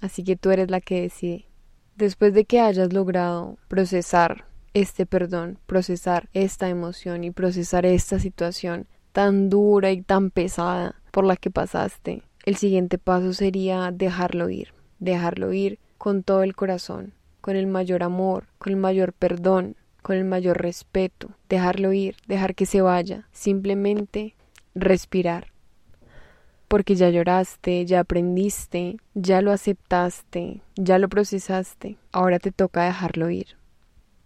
Así 0.00 0.24
que 0.24 0.36
tú 0.36 0.50
eres 0.50 0.70
la 0.70 0.80
que 0.80 1.02
decide. 1.02 1.46
Después 1.96 2.34
de 2.34 2.44
que 2.44 2.60
hayas 2.60 2.92
logrado 2.92 3.58
procesar 3.68 4.46
este 4.74 5.06
perdón, 5.06 5.58
procesar 5.66 6.28
esta 6.32 6.68
emoción 6.68 7.24
y 7.24 7.30
procesar 7.30 7.86
esta 7.86 8.18
situación 8.18 8.86
tan 9.12 9.50
dura 9.50 9.92
y 9.92 10.02
tan 10.02 10.30
pesada 10.30 10.96
por 11.10 11.24
la 11.24 11.36
que 11.36 11.50
pasaste, 11.50 12.22
el 12.44 12.56
siguiente 12.56 12.98
paso 12.98 13.34
sería 13.34 13.92
dejarlo 13.92 14.48
ir, 14.48 14.72
dejarlo 14.98 15.52
ir 15.52 15.78
con 15.98 16.22
todo 16.22 16.42
el 16.42 16.56
corazón, 16.56 17.12
con 17.40 17.54
el 17.56 17.66
mayor 17.66 18.02
amor, 18.02 18.46
con 18.58 18.72
el 18.72 18.78
mayor 18.78 19.12
perdón, 19.12 19.76
con 20.00 20.16
el 20.16 20.24
mayor 20.24 20.60
respeto, 20.60 21.30
dejarlo 21.48 21.92
ir, 21.92 22.16
dejar 22.26 22.54
que 22.54 22.66
se 22.66 22.80
vaya, 22.80 23.28
simplemente 23.32 24.34
respirar, 24.74 25.52
porque 26.72 26.94
ya 26.94 27.10
lloraste, 27.10 27.84
ya 27.84 28.00
aprendiste, 28.00 28.96
ya 29.12 29.42
lo 29.42 29.52
aceptaste, 29.52 30.62
ya 30.74 30.96
lo 30.96 31.10
procesaste, 31.10 31.98
ahora 32.12 32.38
te 32.38 32.50
toca 32.50 32.86
dejarlo 32.86 33.28
ir. 33.28 33.58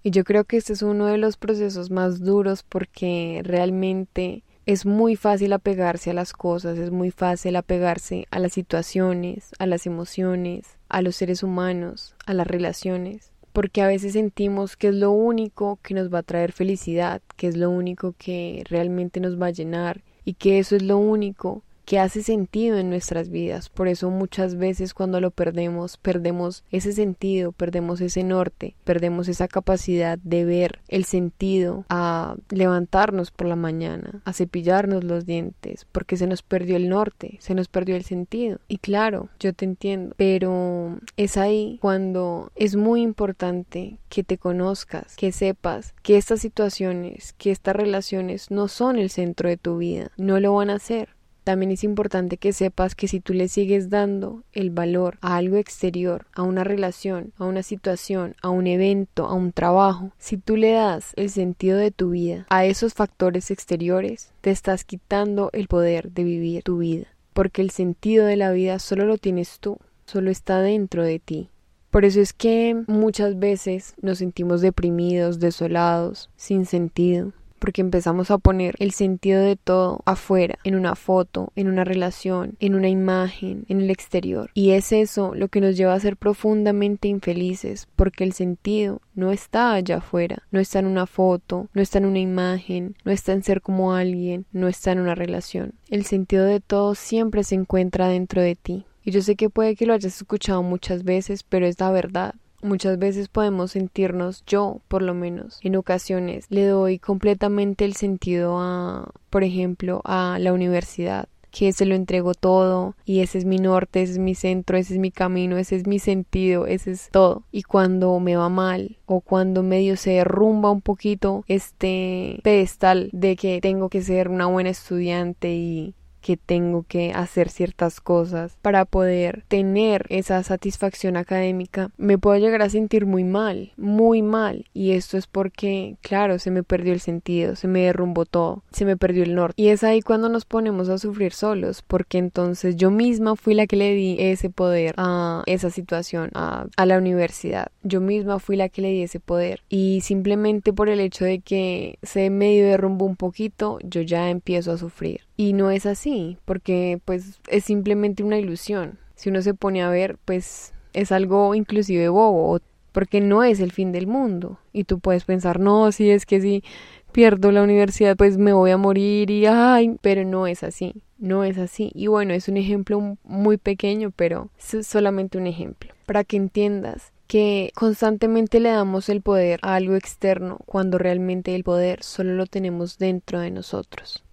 Y 0.05 0.13
yo 0.13 0.23
creo 0.23 0.45
que 0.45 0.57
este 0.57 0.75
es 0.75 0.83
uno 0.83 1.07
de 1.07 1.19
los 1.19 1.37
procesos 1.39 1.91
más 1.91 2.23
duros 2.23 2.63
porque 2.63 3.41
realmente 3.43 4.45
es 4.65 4.87
muy 4.87 5.17
fácil 5.17 5.55
apegarse 5.55 6.11
a 6.11 6.15
las 6.15 6.33
cosas, 6.33 6.79
es 6.79 6.93
muy 6.93 7.11
fácil 7.11 7.57
apegarse 7.57 8.29
a 8.31 8.39
las 8.39 8.53
situaciones, 8.53 9.51
a 9.59 9.67
las 9.67 9.85
emociones, 9.85 10.79
a 10.89 11.03
los 11.03 11.17
seres 11.17 11.43
humanos, 11.43 12.15
a 12.27 12.33
las 12.33 12.47
relaciones, 12.47 13.33
porque 13.53 13.83
a 13.83 13.89
veces 13.89 14.13
sentimos 14.13 14.77
que 14.77 14.91
es 14.91 14.95
lo 14.95 15.11
único 15.11 15.81
que 15.83 15.95
nos 15.95 16.15
va 16.15 16.21
a 16.21 16.23
traer 16.23 16.53
felicidad, 16.53 17.21
que 17.35 17.49
es 17.49 17.57
lo 17.57 17.71
único 17.71 18.15
que 18.17 18.63
realmente 18.69 19.19
nos 19.19 19.37
va 19.37 19.47
a 19.47 19.51
llenar 19.51 20.05
y 20.25 20.35
que 20.35 20.61
eso 20.61 20.77
es 20.77 20.83
lo 20.83 20.99
único 20.99 21.65
que 21.87 22.01
hace 22.01 22.23
sentido 22.23 22.77
en 22.77 22.91
nuestras 22.91 23.31
vidas. 23.31 23.71
Por 23.71 23.89
eso 23.89 24.11
muchas 24.11 24.57
veces 24.57 24.93
cuando 24.93 25.21
lo 25.21 25.31
perdemos, 25.31 25.97
perdemos 25.97 26.65
ese 26.71 26.93
sentido, 26.93 27.53
perdemos 27.53 28.01
ese 28.01 28.25
norte, 28.25 28.75
perdemos 28.85 29.29
esa 29.29 29.49
capacidad 29.49 30.19
de 30.19 30.45
ver 30.45 30.81
el 30.89 31.05
sentido 31.05 31.87
a 31.89 32.37
levantarnos 32.51 33.31
por 33.31 33.47
la 33.47 33.57
mañana, 33.57 34.21
a 34.25 34.33
cepillarnos 34.33 35.05
los 35.05 35.27
dientes, 35.27 35.87
porque 35.93 36.17
se 36.17 36.27
nos 36.27 36.43
perdió 36.43 36.77
el 36.77 36.89
norte, 36.89 37.39
se 37.41 37.55
nos 37.55 37.69
perdió 37.69 37.95
el 37.95 38.05
sentido. 38.05 38.59
Y 38.67 38.79
claro, 38.79 39.29
yo 39.39 39.53
te 39.53 39.65
entiendo, 39.65 40.15
pero 40.19 40.99
es 41.17 41.37
ahí 41.37 41.79
cuando 41.81 42.51
es 42.57 42.75
muy 42.75 43.01
importante 43.01 43.99
que 44.09 44.25
te 44.25 44.39
conozcas, 44.39 45.15
que 45.17 45.31
sepas 45.31 45.95
que 46.03 46.17
estas 46.17 46.41
situaciones, 46.41 47.33
que 47.35 47.53
estas 47.53 47.77
relaciones 47.77 48.51
no 48.51 48.67
son 48.67 48.99
el 48.99 49.11
centro 49.11 49.49
de 49.49 49.57
tu 49.57 49.79
vida, 49.79 50.11
no 50.17 50.41
lo 50.41 50.55
van 50.55 50.71
a 50.71 50.81
ser 50.81 51.16
también 51.47 51.71
es 51.71 51.85
importante 51.85 52.39
que 52.39 52.53
sepas 52.53 52.97
que 52.97 53.07
si 53.07 53.21
tú 53.21 53.33
le 53.33 53.47
sigues 53.47 53.89
dando 53.89 54.43
el 54.53 54.71
valor 54.71 55.17
a 55.21 55.37
algo 55.37 55.59
exterior, 55.59 56.27
a 56.35 56.43
una 56.43 56.65
relación, 56.65 57.33
a 57.39 57.45
una 57.45 57.63
situación, 57.63 58.35
a 58.43 58.49
un 58.49 58.67
evento, 58.67 59.27
a 59.27 59.35
un 59.35 59.53
trabajo, 59.53 60.11
si 60.19 60.39
tú 60.39 60.57
le 60.57 60.73
das 60.73 61.13
el 61.15 61.31
sentido 61.31 61.79
de 61.79 61.93
tu 61.93 62.11
vida 62.11 62.47
a 62.51 62.65
esos 62.65 62.95
factores 62.95 63.53
exteriores, 63.53 64.33
te 64.41 64.51
estás 64.51 64.83
quitando 64.83 65.51
el 65.53 65.69
poder 65.69 66.11
de 66.11 66.25
vivir 66.25 66.65
tu 66.65 66.79
vida, 66.79 67.07
porque 67.33 67.63
el 67.63 67.71
sentido 67.71 68.27
de 68.27 68.35
la 68.35 68.51
vida 68.51 68.81
solo 68.81 69.07
lo 69.07 69.17
tienes 69.17 69.61
tú, 69.61 69.79
solo 70.05 70.33
está 70.33 70.61
dentro 70.63 71.05
de 71.05 71.21
ti. 71.21 71.49
Por 71.93 72.05
eso 72.05 72.21
es 72.21 72.33
que 72.33 72.77
muchas 72.89 73.39
veces 73.39 73.95
nos 74.03 74.19
sentimos 74.19 74.63
deprimidos, 74.63 75.39
desolados, 75.39 76.29
sin 76.35 76.67
sentido, 76.67 77.33
porque 77.59 77.81
empezamos 77.81 78.31
a 78.31 78.39
poner 78.39 78.75
el 78.79 78.93
sentido 78.93 79.41
de 79.43 79.57
todo 79.57 80.01
afuera, 80.05 80.59
en 80.65 80.75
una 80.75 80.95
foto, 80.95 81.53
en 81.57 81.69
una 81.69 81.85
relación, 81.85 82.57
en 82.61 82.75
una 82.75 82.89
imagen, 82.89 83.65
en 83.69 83.81
el 83.81 83.91
exterior. 83.91 84.51
Y 84.55 84.71
es 84.71 84.93
eso 84.93 85.35
lo 85.35 85.49
que 85.49 85.61
nos 85.61 85.77
lleva 85.77 85.95
a 85.95 86.01
ser 86.01 86.17
profundamente 86.17 87.09
infelices, 87.09 87.89
porque 87.97 88.25
el 88.25 88.33
sentido 88.33 89.01
no 89.15 89.33
está 89.33 89.73
allá 89.73 89.99
afuera, 89.99 90.43
no 90.51 90.61
está 90.61 90.79
en 90.79 90.87
una 90.87 91.07
foto, 91.07 91.69
no 91.73 91.83
está 91.83 91.99
en 91.99 92.07
una 92.07 92.19
imagen, 92.19 92.97
no 93.05 93.13
está 93.13 93.33
en 93.33 93.43
ser 93.43 93.63
como 93.63 93.95
alguien, 93.95 94.47
no 94.53 94.69
está 94.69 94.93
en 94.93 95.01
una 95.01 95.15
relación. 95.15 95.75
El 95.89 96.05
sentido 96.05 96.45
de 96.45 96.61
todo 96.61 96.95
siempre 96.95 97.45
se 97.45 97.55
encuentra 97.55 98.09
dentro 98.09 98.43
de 98.43 98.57
ti. 98.57 98.85
Y 99.05 99.13
yo 99.13 99.23
sé 99.23 99.37
que 99.37 99.51
puede 99.51 99.77
que 99.77 99.87
lo 99.87 99.95
hayas 99.95 100.17
escuchado 100.17 100.63
muchas 100.65 101.05
veces, 101.05 101.45
pero 101.45 101.67
es 101.67 101.79
la 101.79 101.93
verdad. 101.93 102.35
Muchas 102.67 102.99
veces 102.99 103.29
podemos 103.29 103.71
sentirnos, 103.71 104.43
yo 104.45 104.81
por 104.89 105.01
lo 105.01 105.15
menos, 105.15 105.61
en 105.63 105.77
ocasiones 105.77 106.47
le 106.49 106.67
doy 106.67 106.99
completamente 106.99 107.85
el 107.85 107.95
sentido 107.95 108.59
a, 108.59 109.13
por 109.31 109.45
ejemplo, 109.45 110.03
a 110.05 110.39
la 110.41 110.53
universidad 110.53 111.29
que 111.53 111.73
se 111.73 111.87
lo 111.87 111.95
entrego 111.95 112.35
todo 112.35 112.97
y 113.05 113.21
ese 113.21 113.39
es 113.39 113.45
mi 113.45 113.59
norte, 113.59 114.03
ese 114.03 114.15
es 114.15 114.19
mi 114.19 114.35
centro, 114.35 114.77
ese 114.77 114.95
es 114.95 114.99
mi 114.99 115.13
camino, 115.13 115.57
ese 115.59 115.77
es 115.77 115.87
mi 115.87 116.01
sentido, 116.01 116.67
ese 116.67 116.91
es 116.91 117.09
todo. 117.13 117.45
Y 117.53 117.63
cuando 117.63 118.19
me 118.19 118.35
va 118.35 118.49
mal 118.49 118.99
o 119.07 119.21
cuando 119.21 119.63
medio 119.63 119.97
se 119.97 120.11
derrumba 120.11 120.73
un 120.73 120.81
poquito 120.81 121.45
este 121.47 122.41
pedestal 122.43 123.11
de 123.13 123.37
que 123.37 123.61
tengo 123.61 123.91
que 123.91 124.03
ser 124.03 124.29
una 124.29 124.47
buena 124.47 124.71
estudiante 124.71 125.55
y 125.55 125.95
que 126.27 126.37
tengo 126.37 126.85
que 126.89 127.13
hacer 127.13 127.51
ciertas 127.51 128.01
cosas 128.01 128.59
para 128.61 128.85
poder 128.85 129.45
tener 129.47 130.07
esa 130.09 130.43
satisfacción 130.43 131.17
académica, 131.17 131.93
me 131.99 132.19
puedo 132.19 132.37
llegar 132.37 132.63
a 132.63 132.69
sentir 132.69 133.07
muy 133.07 133.23
mal, 133.23 133.71
muy 133.77 134.23
mal. 134.23 134.67
Y 134.75 134.91
esto 134.91 135.19
es 135.19 135.29
porque, 135.29 135.95
claro, 136.01 136.41
se 136.41 136.51
me 136.51 136.65
perdió 136.65 136.93
el 136.93 136.99
sentido, 136.99 137.55
se 137.55 137.69
me 137.69 137.83
derrumbó 137.83 138.25
todo, 138.25 138.65
se 138.73 138.85
me 138.85 138.97
perdió 138.97 139.23
el 139.23 139.37
norte. 139.37 139.63
Y 139.63 139.69
es 139.69 139.85
ahí 139.85 140.03
cuando 140.03 140.29
nos 140.29 140.47
ponemos 140.47 140.89
a 140.89 140.99
sufrir 140.99 141.33
solos, 141.33 141.83
porque 141.87 142.19
entonces 142.19 142.75
yo 142.75 142.91
misma 142.91 143.37
fui 143.37 143.55
la 143.55 143.69
que 143.69 143.77
le 143.77 143.95
di 143.95 144.17
ese 144.19 144.51
poder 144.51 144.97
a 144.97 145.45
esa 145.47 145.71
situación, 145.71 146.31
a, 146.35 146.67
a 146.77 146.87
la 146.87 146.99
universidad. 146.99 147.69
Yo 147.85 148.01
misma 148.01 148.41
fui 148.41 148.57
la 148.57 148.69
que 148.69 148.83
le 148.83 148.91
di 148.91 149.03
ese 149.05 149.21
poder. 149.21 149.63
Y 149.69 150.01
simplemente 150.01 150.73
por 150.73 150.89
el 150.89 150.99
hecho 150.99 151.25
de 151.25 151.39
que 151.39 152.01
se 152.03 152.31
medio 152.31 152.65
derrumbó 152.65 153.05
un 153.05 153.15
poquito, 153.15 153.79
yo 153.85 154.01
ya 154.01 154.29
empiezo 154.29 154.73
a 154.73 154.79
sufrir. 154.79 155.26
Y 155.37 155.53
no 155.53 155.71
es 155.71 155.85
así, 155.87 156.39
porque 156.45 157.01
pues 157.05 157.41
es 157.49 157.65
simplemente 157.65 158.23
una 158.23 158.39
ilusión. 158.39 158.99
Si 159.15 159.29
uno 159.29 159.43
se 159.43 159.55
pone 159.55 159.83
a 159.83 159.91
ver, 159.91 160.19
pues 160.25 160.73
es 160.93 161.13
algo 161.13 161.55
inclusive 161.55 162.09
bobo, 162.09 162.59
porque 162.93 163.21
no 163.21 163.45
es 163.45 163.61
el 163.61 163.73
fin 163.73 163.93
del 163.93 164.07
mundo. 164.07 164.59
Y 164.73 164.85
tú 164.85 164.99
puedes 164.99 165.25
pensar, 165.25 165.61
no, 165.61 165.93
si 165.93 166.11
es 166.11 166.25
que 166.25 166.41
si 166.41 166.65
pierdo 167.13 167.53
la 167.53 167.63
universidad, 167.63 168.17
pues 168.17 168.39
me 168.39 168.53
voy 168.53 168.71
a 168.71 168.79
morir 168.79 169.31
y 169.31 169.47
ay, 169.47 169.97
pero 170.01 170.25
no 170.25 170.47
es 170.47 170.63
así, 170.63 171.03
no 171.19 171.45
es 171.45 171.59
así. 171.59 171.91
Y 171.95 172.07
bueno, 172.07 172.33
es 172.33 172.49
un 172.49 172.57
ejemplo 172.57 173.19
muy 173.25 173.59
pequeño, 173.59 174.13
pero 174.15 174.51
es 174.59 174.87
solamente 174.87 175.39
un 175.39 175.47
ejemplo, 175.47 175.93
para 176.07 176.25
que 176.25 176.37
entiendas 176.37 177.13
que 177.27 177.73
constantemente 177.75 178.61
le 178.61 178.71
damos 178.71 179.09
el 179.09 179.21
poder 179.21 179.61
a 179.63 179.75
algo 179.75 179.97
externo 179.97 180.59
cuando 180.65 180.97
realmente 180.97 181.55
el 181.55 181.65
poder 181.65 182.03
solo 182.03 182.35
lo 182.35 182.47
tenemos 182.47 182.99
dentro 182.99 183.41
de 183.41 183.51
nosotros 183.51 184.26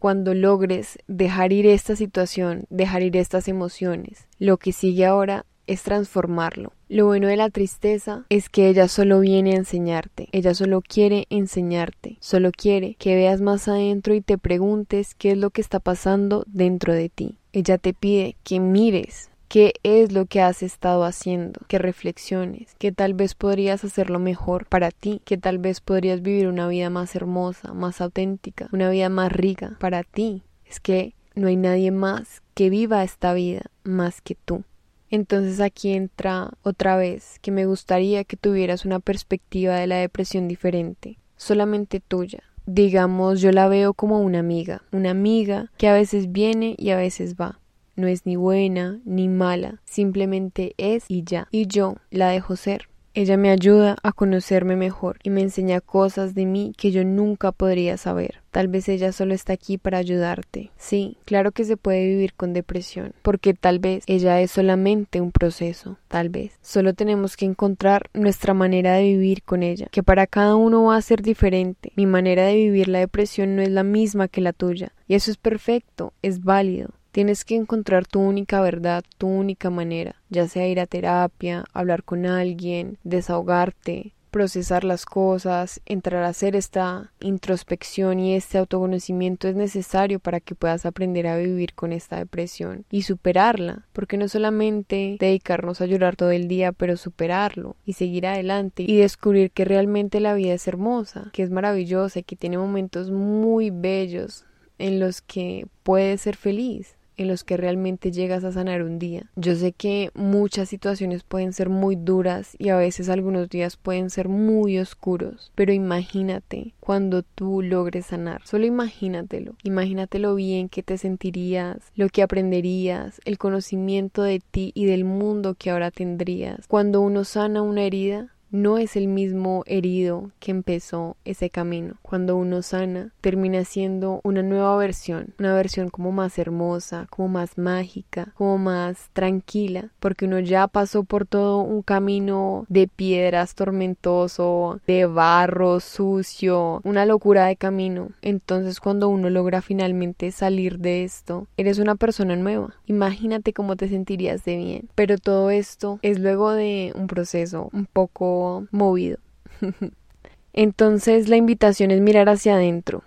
cuando 0.00 0.34
logres 0.34 0.98
dejar 1.06 1.52
ir 1.52 1.66
esta 1.66 1.94
situación, 1.94 2.64
dejar 2.70 3.02
ir 3.02 3.16
estas 3.16 3.46
emociones, 3.48 4.26
lo 4.38 4.56
que 4.56 4.72
sigue 4.72 5.04
ahora 5.04 5.44
es 5.66 5.82
transformarlo. 5.82 6.72
Lo 6.88 7.06
bueno 7.06 7.28
de 7.28 7.36
la 7.36 7.50
tristeza 7.50 8.24
es 8.30 8.48
que 8.48 8.68
ella 8.68 8.88
solo 8.88 9.20
viene 9.20 9.52
a 9.52 9.58
enseñarte, 9.58 10.28
ella 10.32 10.54
solo 10.54 10.80
quiere 10.80 11.26
enseñarte, 11.30 12.16
solo 12.18 12.50
quiere 12.50 12.96
que 12.98 13.14
veas 13.14 13.40
más 13.40 13.68
adentro 13.68 14.14
y 14.14 14.22
te 14.22 14.38
preguntes 14.38 15.14
qué 15.14 15.32
es 15.32 15.38
lo 15.38 15.50
que 15.50 15.60
está 15.60 15.78
pasando 15.78 16.44
dentro 16.48 16.92
de 16.92 17.10
ti. 17.10 17.36
Ella 17.52 17.78
te 17.78 17.92
pide 17.92 18.36
que 18.42 18.58
mires 18.58 19.29
qué 19.50 19.74
es 19.82 20.12
lo 20.12 20.26
que 20.26 20.40
has 20.40 20.62
estado 20.62 21.02
haciendo, 21.02 21.60
que 21.66 21.78
reflexiones, 21.78 22.76
que 22.78 22.92
tal 22.92 23.14
vez 23.14 23.34
podrías 23.34 23.82
hacerlo 23.82 24.20
mejor 24.20 24.64
para 24.66 24.92
ti, 24.92 25.20
que 25.24 25.38
tal 25.38 25.58
vez 25.58 25.80
podrías 25.80 26.22
vivir 26.22 26.46
una 26.46 26.68
vida 26.68 26.88
más 26.88 27.16
hermosa, 27.16 27.74
más 27.74 28.00
auténtica, 28.00 28.68
una 28.72 28.88
vida 28.90 29.08
más 29.08 29.32
rica 29.32 29.76
para 29.80 30.04
ti. 30.04 30.44
Es 30.64 30.78
que 30.78 31.14
no 31.34 31.48
hay 31.48 31.56
nadie 31.56 31.90
más 31.90 32.42
que 32.54 32.70
viva 32.70 33.02
esta 33.02 33.34
vida 33.34 33.62
más 33.82 34.20
que 34.20 34.36
tú. 34.36 34.62
Entonces 35.10 35.58
aquí 35.58 35.94
entra 35.94 36.52
otra 36.62 36.96
vez 36.96 37.40
que 37.42 37.50
me 37.50 37.66
gustaría 37.66 38.22
que 38.22 38.36
tuvieras 38.36 38.84
una 38.84 39.00
perspectiva 39.00 39.74
de 39.74 39.88
la 39.88 39.96
depresión 39.96 40.46
diferente, 40.46 41.18
solamente 41.36 41.98
tuya. 41.98 42.44
Digamos, 42.66 43.40
yo 43.40 43.50
la 43.50 43.66
veo 43.66 43.94
como 43.94 44.20
una 44.20 44.38
amiga, 44.38 44.82
una 44.92 45.10
amiga 45.10 45.72
que 45.76 45.88
a 45.88 45.92
veces 45.92 46.30
viene 46.30 46.76
y 46.78 46.90
a 46.90 46.96
veces 46.96 47.34
va. 47.34 47.59
No 48.00 48.06
es 48.06 48.24
ni 48.24 48.36
buena 48.36 48.98
ni 49.04 49.28
mala, 49.28 49.82
simplemente 49.84 50.72
es 50.78 51.04
y 51.06 51.22
ya. 51.22 51.48
Y 51.50 51.66
yo 51.66 51.96
la 52.10 52.30
dejo 52.30 52.56
ser. 52.56 52.88
Ella 53.12 53.36
me 53.36 53.50
ayuda 53.50 53.96
a 54.02 54.12
conocerme 54.12 54.74
mejor 54.74 55.18
y 55.22 55.28
me 55.28 55.42
enseña 55.42 55.82
cosas 55.82 56.34
de 56.34 56.46
mí 56.46 56.72
que 56.78 56.92
yo 56.92 57.04
nunca 57.04 57.52
podría 57.52 57.98
saber. 57.98 58.40
Tal 58.52 58.68
vez 58.68 58.88
ella 58.88 59.12
solo 59.12 59.34
está 59.34 59.52
aquí 59.52 59.76
para 59.76 59.98
ayudarte. 59.98 60.70
Sí, 60.78 61.18
claro 61.26 61.52
que 61.52 61.64
se 61.64 61.76
puede 61.76 62.06
vivir 62.06 62.32
con 62.32 62.54
depresión, 62.54 63.12
porque 63.20 63.52
tal 63.52 63.80
vez 63.80 64.04
ella 64.06 64.40
es 64.40 64.52
solamente 64.52 65.20
un 65.20 65.32
proceso, 65.32 65.98
tal 66.08 66.30
vez. 66.30 66.56
Solo 66.62 66.94
tenemos 66.94 67.36
que 67.36 67.44
encontrar 67.44 68.08
nuestra 68.14 68.54
manera 68.54 68.94
de 68.94 69.02
vivir 69.02 69.42
con 69.42 69.62
ella, 69.62 69.88
que 69.90 70.02
para 70.02 70.26
cada 70.26 70.54
uno 70.54 70.84
va 70.84 70.96
a 70.96 71.02
ser 71.02 71.20
diferente. 71.20 71.92
Mi 71.96 72.06
manera 72.06 72.46
de 72.46 72.54
vivir 72.54 72.88
la 72.88 73.00
depresión 73.00 73.56
no 73.56 73.62
es 73.62 73.70
la 73.70 73.82
misma 73.82 74.28
que 74.28 74.40
la 74.40 74.54
tuya, 74.54 74.92
y 75.06 75.16
eso 75.16 75.30
es 75.30 75.36
perfecto, 75.36 76.14
es 76.22 76.42
válido. 76.42 76.90
Tienes 77.12 77.44
que 77.44 77.56
encontrar 77.56 78.06
tu 78.06 78.20
única 78.20 78.60
verdad, 78.60 79.02
tu 79.18 79.26
única 79.26 79.68
manera, 79.68 80.14
ya 80.28 80.46
sea 80.46 80.68
ir 80.68 80.78
a 80.78 80.86
terapia, 80.86 81.64
hablar 81.72 82.04
con 82.04 82.24
alguien, 82.24 82.98
desahogarte, 83.02 84.14
procesar 84.30 84.84
las 84.84 85.06
cosas, 85.06 85.80
entrar 85.86 86.22
a 86.22 86.28
hacer 86.28 86.54
esta 86.54 87.12
introspección 87.20 88.20
y 88.20 88.34
este 88.34 88.58
autoconocimiento 88.58 89.48
es 89.48 89.56
necesario 89.56 90.20
para 90.20 90.38
que 90.38 90.54
puedas 90.54 90.86
aprender 90.86 91.26
a 91.26 91.36
vivir 91.36 91.74
con 91.74 91.92
esta 91.92 92.16
depresión 92.16 92.84
y 92.90 93.02
superarla, 93.02 93.86
porque 93.92 94.16
no 94.16 94.28
solamente 94.28 95.16
dedicarnos 95.18 95.80
a 95.80 95.86
llorar 95.86 96.14
todo 96.16 96.30
el 96.30 96.46
día, 96.46 96.70
pero 96.70 96.96
superarlo 96.96 97.76
y 97.84 97.94
seguir 97.94 98.26
adelante 98.26 98.84
y 98.86 98.96
descubrir 98.96 99.50
que 99.50 99.64
realmente 99.64 100.20
la 100.20 100.34
vida 100.34 100.54
es 100.54 100.68
hermosa, 100.68 101.30
que 101.32 101.42
es 101.42 101.50
maravillosa 101.50 102.20
y 102.20 102.22
que 102.22 102.36
tiene 102.36 102.56
momentos 102.56 103.10
muy 103.10 103.70
bellos 103.70 104.46
en 104.78 105.00
los 105.00 105.20
que 105.20 105.66
puedes 105.82 106.22
ser 106.22 106.36
feliz 106.36 106.96
en 107.20 107.28
los 107.28 107.44
que 107.44 107.56
realmente 107.56 108.10
llegas 108.12 108.44
a 108.44 108.52
sanar 108.52 108.82
un 108.82 108.98
día. 108.98 109.30
Yo 109.36 109.54
sé 109.54 109.72
que 109.72 110.10
muchas 110.14 110.70
situaciones 110.70 111.22
pueden 111.22 111.52
ser 111.52 111.68
muy 111.68 111.94
duras 111.94 112.56
y 112.58 112.70
a 112.70 112.76
veces 112.76 113.10
algunos 113.10 113.50
días 113.50 113.76
pueden 113.76 114.08
ser 114.08 114.28
muy 114.28 114.78
oscuros, 114.78 115.52
pero 115.54 115.72
imagínate 115.72 116.74
cuando 116.80 117.22
tú 117.22 117.60
logres 117.62 118.06
sanar. 118.06 118.40
Solo 118.46 118.64
imagínatelo. 118.64 119.54
Imagínatelo 119.62 120.34
bien 120.34 120.68
que 120.70 120.82
te 120.82 120.96
sentirías, 120.96 121.92
lo 121.94 122.08
que 122.08 122.22
aprenderías, 122.22 123.20
el 123.26 123.36
conocimiento 123.36 124.22
de 124.22 124.40
ti 124.40 124.72
y 124.74 124.86
del 124.86 125.04
mundo 125.04 125.54
que 125.54 125.70
ahora 125.70 125.90
tendrías. 125.90 126.66
Cuando 126.68 127.02
uno 127.02 127.24
sana 127.24 127.60
una 127.60 127.82
herida, 127.82 128.34
no 128.50 128.78
es 128.78 128.96
el 128.96 129.08
mismo 129.08 129.62
herido 129.66 130.30
que 130.40 130.50
empezó 130.50 131.16
ese 131.24 131.50
camino. 131.50 131.96
Cuando 132.02 132.36
uno 132.36 132.62
sana, 132.62 133.12
termina 133.20 133.64
siendo 133.64 134.20
una 134.24 134.42
nueva 134.42 134.76
versión, 134.76 135.34
una 135.38 135.54
versión 135.54 135.90
como 135.90 136.12
más 136.12 136.38
hermosa, 136.38 137.06
como 137.10 137.28
más 137.28 137.58
mágica, 137.58 138.32
como 138.36 138.58
más 138.58 139.10
tranquila, 139.12 139.90
porque 140.00 140.24
uno 140.24 140.40
ya 140.40 140.66
pasó 140.68 141.04
por 141.04 141.26
todo 141.26 141.60
un 141.60 141.82
camino 141.82 142.66
de 142.68 142.88
piedras 142.88 143.54
tormentoso, 143.54 144.80
de 144.86 145.06
barro 145.06 145.80
sucio, 145.80 146.80
una 146.84 147.06
locura 147.06 147.46
de 147.46 147.56
camino. 147.56 148.10
Entonces 148.22 148.80
cuando 148.80 149.08
uno 149.08 149.30
logra 149.30 149.62
finalmente 149.62 150.30
salir 150.32 150.78
de 150.78 151.04
esto, 151.04 151.46
eres 151.56 151.78
una 151.78 151.94
persona 151.94 152.36
nueva. 152.36 152.74
Imagínate 152.86 153.52
cómo 153.52 153.76
te 153.76 153.88
sentirías 153.88 154.44
de 154.44 154.56
bien. 154.56 154.88
Pero 154.94 155.18
todo 155.18 155.50
esto 155.50 155.98
es 156.02 156.18
luego 156.18 156.52
de 156.52 156.92
un 156.94 157.06
proceso 157.06 157.68
un 157.72 157.86
poco 157.86 158.39
movido. 158.70 159.18
Entonces 160.52 161.28
la 161.28 161.36
invitación 161.36 161.90
es 161.90 162.00
mirar 162.00 162.28
hacia 162.28 162.54
adentro. 162.54 163.02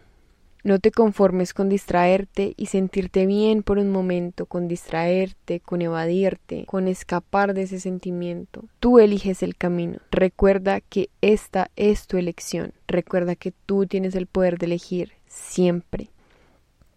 No 0.64 0.80
te 0.80 0.92
conformes 0.92 1.54
con 1.54 1.68
distraerte 1.68 2.54
y 2.56 2.68
sentirte 2.68 3.26
bien 3.26 3.64
por 3.64 3.80
un 3.80 3.92
momento, 3.92 4.46
con 4.46 4.70
distraerte, 4.70 5.60
con 5.60 5.82
evadirte, 5.82 6.66
con 6.68 6.88
escapar 6.88 7.54
de 7.54 7.64
ese 7.64 7.82
sentimiento. 7.82 8.64
Tú 8.80 9.00
eliges 9.00 9.44
el 9.44 9.58
camino. 9.58 9.98
Recuerda 10.10 10.80
que 10.80 11.10
esta 11.20 11.70
es 11.76 12.08
tu 12.08 12.18
elección. 12.18 12.72
Recuerda 12.88 13.36
que 13.36 13.52
tú 13.66 13.88
tienes 13.88 14.16
el 14.16 14.26
poder 14.26 14.58
de 14.58 14.68
elegir 14.68 15.12
siempre. 15.28 16.13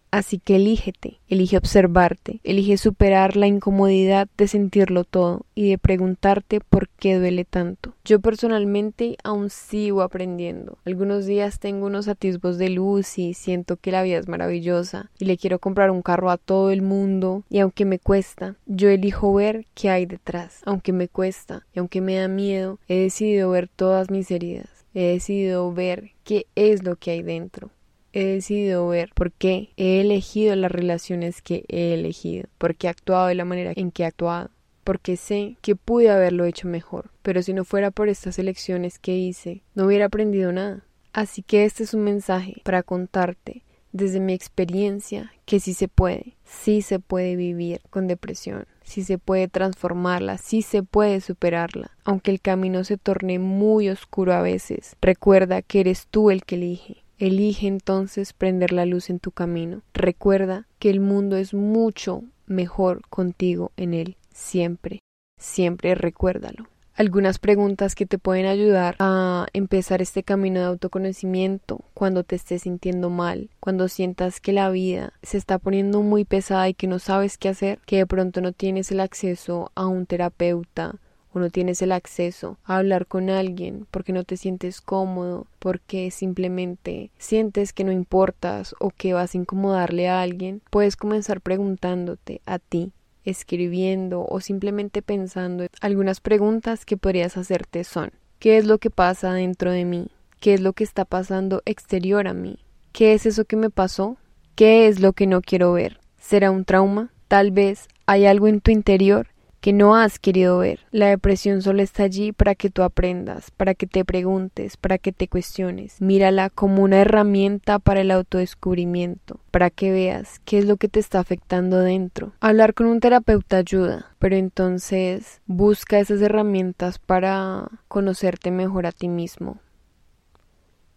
Así 0.09 0.39
que 0.39 0.55
elígete, 0.55 1.19
elige 1.27 1.57
observarte, 1.57 2.39
elige 2.43 2.77
superar 2.77 3.35
la 3.35 3.47
incomodidad 3.47 4.29
de 4.37 4.47
sentirlo 4.47 5.03
todo 5.03 5.45
y 5.53 5.69
de 5.69 5.77
preguntarte 5.77 6.61
por 6.61 6.87
qué 6.87 7.19
duele 7.19 7.43
tanto. 7.43 7.93
Yo 8.05 8.21
personalmente 8.21 9.17
aún 9.23 9.49
sigo 9.49 10.01
aprendiendo. 10.01 10.77
Algunos 10.85 11.25
días 11.25 11.59
tengo 11.59 11.87
unos 11.87 12.07
atisbos 12.07 12.57
de 12.57 12.69
luz 12.69 13.19
y 13.19 13.33
siento 13.33 13.75
que 13.75 13.91
la 13.91 14.01
vida 14.01 14.17
es 14.17 14.29
maravillosa 14.29 15.11
y 15.19 15.25
le 15.25 15.37
quiero 15.37 15.59
comprar 15.59 15.91
un 15.91 16.01
carro 16.01 16.31
a 16.31 16.37
todo 16.37 16.71
el 16.71 16.81
mundo 16.81 17.43
y 17.49 17.59
aunque 17.59 17.83
me 17.83 17.99
cuesta, 17.99 18.55
yo 18.65 18.89
elijo 18.89 19.33
ver 19.33 19.65
qué 19.73 19.89
hay 19.89 20.05
detrás. 20.05 20.61
Aunque 20.65 20.93
me 20.93 21.09
cuesta 21.09 21.65
y 21.73 21.79
aunque 21.79 21.99
me 21.99 22.15
da 22.15 22.29
miedo, 22.29 22.79
he 22.87 22.97
decidido 22.97 23.51
ver 23.51 23.67
todas 23.67 24.09
mis 24.09 24.31
heridas. 24.31 24.69
He 24.93 25.11
decidido 25.11 25.71
ver 25.73 26.11
qué 26.23 26.47
es 26.55 26.83
lo 26.83 26.95
que 26.95 27.11
hay 27.11 27.23
dentro 27.23 27.69
he 28.13 28.25
decidido 28.25 28.87
ver 28.87 29.11
por 29.13 29.31
qué 29.31 29.69
he 29.77 30.01
elegido 30.01 30.55
las 30.55 30.71
relaciones 30.71 31.41
que 31.41 31.65
he 31.67 31.93
elegido, 31.93 32.47
por 32.57 32.75
qué 32.75 32.87
he 32.87 32.89
actuado 32.89 33.27
de 33.27 33.35
la 33.35 33.45
manera 33.45 33.73
en 33.75 33.91
que 33.91 34.03
he 34.03 34.05
actuado, 34.05 34.49
porque 34.83 35.17
sé 35.17 35.57
que 35.61 35.75
pude 35.75 36.09
haberlo 36.09 36.45
hecho 36.45 36.67
mejor, 36.67 37.11
pero 37.21 37.41
si 37.41 37.53
no 37.53 37.65
fuera 37.65 37.91
por 37.91 38.09
estas 38.09 38.39
elecciones 38.39 38.99
que 38.99 39.17
hice, 39.17 39.61
no 39.75 39.85
hubiera 39.85 40.05
aprendido 40.05 40.51
nada. 40.51 40.83
Así 41.13 41.41
que 41.41 41.65
este 41.65 41.83
es 41.83 41.93
un 41.93 42.03
mensaje 42.03 42.61
para 42.63 42.83
contarte 42.83 43.63
desde 43.91 44.19
mi 44.19 44.33
experiencia 44.33 45.33
que 45.45 45.59
sí 45.59 45.73
se 45.73 45.87
puede, 45.87 46.37
sí 46.45 46.81
se 46.81 46.99
puede 46.99 47.35
vivir 47.35 47.81
con 47.89 48.07
depresión, 48.07 48.65
sí 48.83 49.03
se 49.03 49.17
puede 49.17 49.47
transformarla, 49.47 50.37
sí 50.37 50.61
se 50.61 50.83
puede 50.83 51.19
superarla, 51.21 51.91
aunque 52.03 52.31
el 52.31 52.41
camino 52.41 52.83
se 52.83 52.97
torne 52.97 53.39
muy 53.39 53.89
oscuro 53.89 54.33
a 54.33 54.41
veces. 54.41 54.95
Recuerda 55.01 55.61
que 55.61 55.79
eres 55.79 56.07
tú 56.07 56.31
el 56.31 56.45
que 56.45 56.55
elige, 56.55 57.03
Elige 57.19 57.67
entonces 57.67 58.33
prender 58.33 58.71
la 58.71 58.85
luz 58.85 59.09
en 59.09 59.19
tu 59.19 59.31
camino. 59.31 59.81
Recuerda 59.93 60.67
que 60.77 60.91
el 60.91 60.99
mundo 60.99 61.35
es 61.35 61.53
mucho 61.53 62.23
mejor 62.45 63.01
contigo 63.09 63.71
en 63.75 63.95
él, 63.95 64.17
siempre, 64.31 64.99
siempre 65.39 65.95
recuérdalo. 65.95 66.67
Algunas 66.93 67.37
preguntas 67.37 67.93
que 67.93 68.07
te 68.07 68.17
pueden 68.17 68.47
ayudar 68.47 68.95
a 68.97 69.47
empezar 69.53 70.01
este 70.01 70.23
camino 70.23 70.59
de 70.59 70.65
autoconocimiento 70.65 71.81
cuando 71.93 72.23
te 72.23 72.35
estés 72.35 72.63
sintiendo 72.63 73.11
mal, 73.11 73.51
cuando 73.59 73.87
sientas 73.87 74.39
que 74.39 74.51
la 74.51 74.69
vida 74.71 75.13
se 75.21 75.37
está 75.37 75.59
poniendo 75.59 76.01
muy 76.01 76.25
pesada 76.25 76.69
y 76.69 76.73
que 76.73 76.87
no 76.87 76.97
sabes 76.97 77.37
qué 77.37 77.49
hacer, 77.49 77.79
que 77.85 77.97
de 77.97 78.07
pronto 78.07 78.41
no 78.41 78.51
tienes 78.51 78.91
el 78.91 78.99
acceso 78.99 79.71
a 79.75 79.85
un 79.85 80.07
terapeuta, 80.07 80.95
no 81.39 81.49
tienes 81.49 81.81
el 81.81 81.91
acceso 81.91 82.57
a 82.63 82.77
hablar 82.77 83.07
con 83.07 83.29
alguien 83.29 83.87
porque 83.91 84.13
no 84.13 84.23
te 84.23 84.37
sientes 84.37 84.81
cómodo, 84.81 85.47
porque 85.59 86.11
simplemente 86.11 87.11
sientes 87.17 87.73
que 87.73 87.83
no 87.83 87.91
importas 87.91 88.75
o 88.79 88.89
que 88.89 89.13
vas 89.13 89.33
a 89.33 89.37
incomodarle 89.37 90.07
a 90.09 90.21
alguien, 90.21 90.61
puedes 90.69 90.95
comenzar 90.95 91.41
preguntándote 91.41 92.41
a 92.45 92.59
ti 92.59 92.91
escribiendo 93.25 94.25
o 94.25 94.39
simplemente 94.39 95.01
pensando 95.01 95.65
algunas 95.81 96.21
preguntas 96.21 96.85
que 96.85 96.95
podrías 96.95 97.35
hacerte 97.35 97.83
son 97.83 98.11
¿qué 98.39 98.57
es 98.57 98.65
lo 98.65 98.77
que 98.77 98.89
pasa 98.89 99.33
dentro 99.33 99.71
de 99.71 99.83
mí? 99.83 100.07
¿Qué 100.39 100.53
es 100.53 100.61
lo 100.61 100.73
que 100.73 100.83
está 100.83 101.03
pasando 101.03 101.61
exterior 101.65 102.27
a 102.27 102.33
mí? 102.33 102.59
¿Qué 102.93 103.13
es 103.13 103.25
eso 103.25 103.45
que 103.45 103.55
me 103.55 103.69
pasó? 103.69 104.17
¿Qué 104.55 104.87
es 104.87 104.99
lo 104.99 105.13
que 105.13 105.27
no 105.27 105.41
quiero 105.41 105.73
ver? 105.73 105.99
¿Será 106.19 106.51
un 106.51 106.63
trauma? 106.63 107.11
Tal 107.27 107.51
vez 107.51 107.87
hay 108.05 108.25
algo 108.25 108.47
en 108.47 108.61
tu 108.61 108.71
interior 108.71 109.27
que 109.67 109.73
no 109.73 109.97
has 109.97 110.17
querido 110.17 110.59
ver. 110.59 110.79
La 110.91 111.07
depresión 111.07 111.61
solo 111.61 111.81
está 111.81 112.03
allí 112.03 112.31
para 112.31 112.55
que 112.55 112.69
tú 112.69 112.83
aprendas, 112.83 113.51
para 113.51 113.73
que 113.73 113.85
te 113.85 114.05
preguntes, 114.05 114.77
para 114.77 114.97
que 114.97 115.11
te 115.11 115.27
cuestiones. 115.27 115.99
Mírala 116.01 116.49
como 116.49 116.83
una 116.83 117.01
herramienta 117.01 117.77
para 117.77 117.99
el 117.99 118.11
autodescubrimiento, 118.11 119.41
para 119.51 119.69
que 119.69 119.91
veas 119.91 120.39
qué 120.45 120.59
es 120.59 120.65
lo 120.65 120.77
que 120.77 120.87
te 120.87 121.01
está 121.01 121.19
afectando 121.19 121.81
dentro. 121.81 122.31
Hablar 122.39 122.75
con 122.75 122.87
un 122.87 123.01
terapeuta 123.01 123.57
ayuda, 123.57 124.15
pero 124.19 124.37
entonces 124.37 125.41
busca 125.47 125.99
esas 125.99 126.21
herramientas 126.21 126.97
para 126.97 127.67
conocerte 127.89 128.51
mejor 128.51 128.85
a 128.85 128.93
ti 128.93 129.09
mismo. 129.09 129.59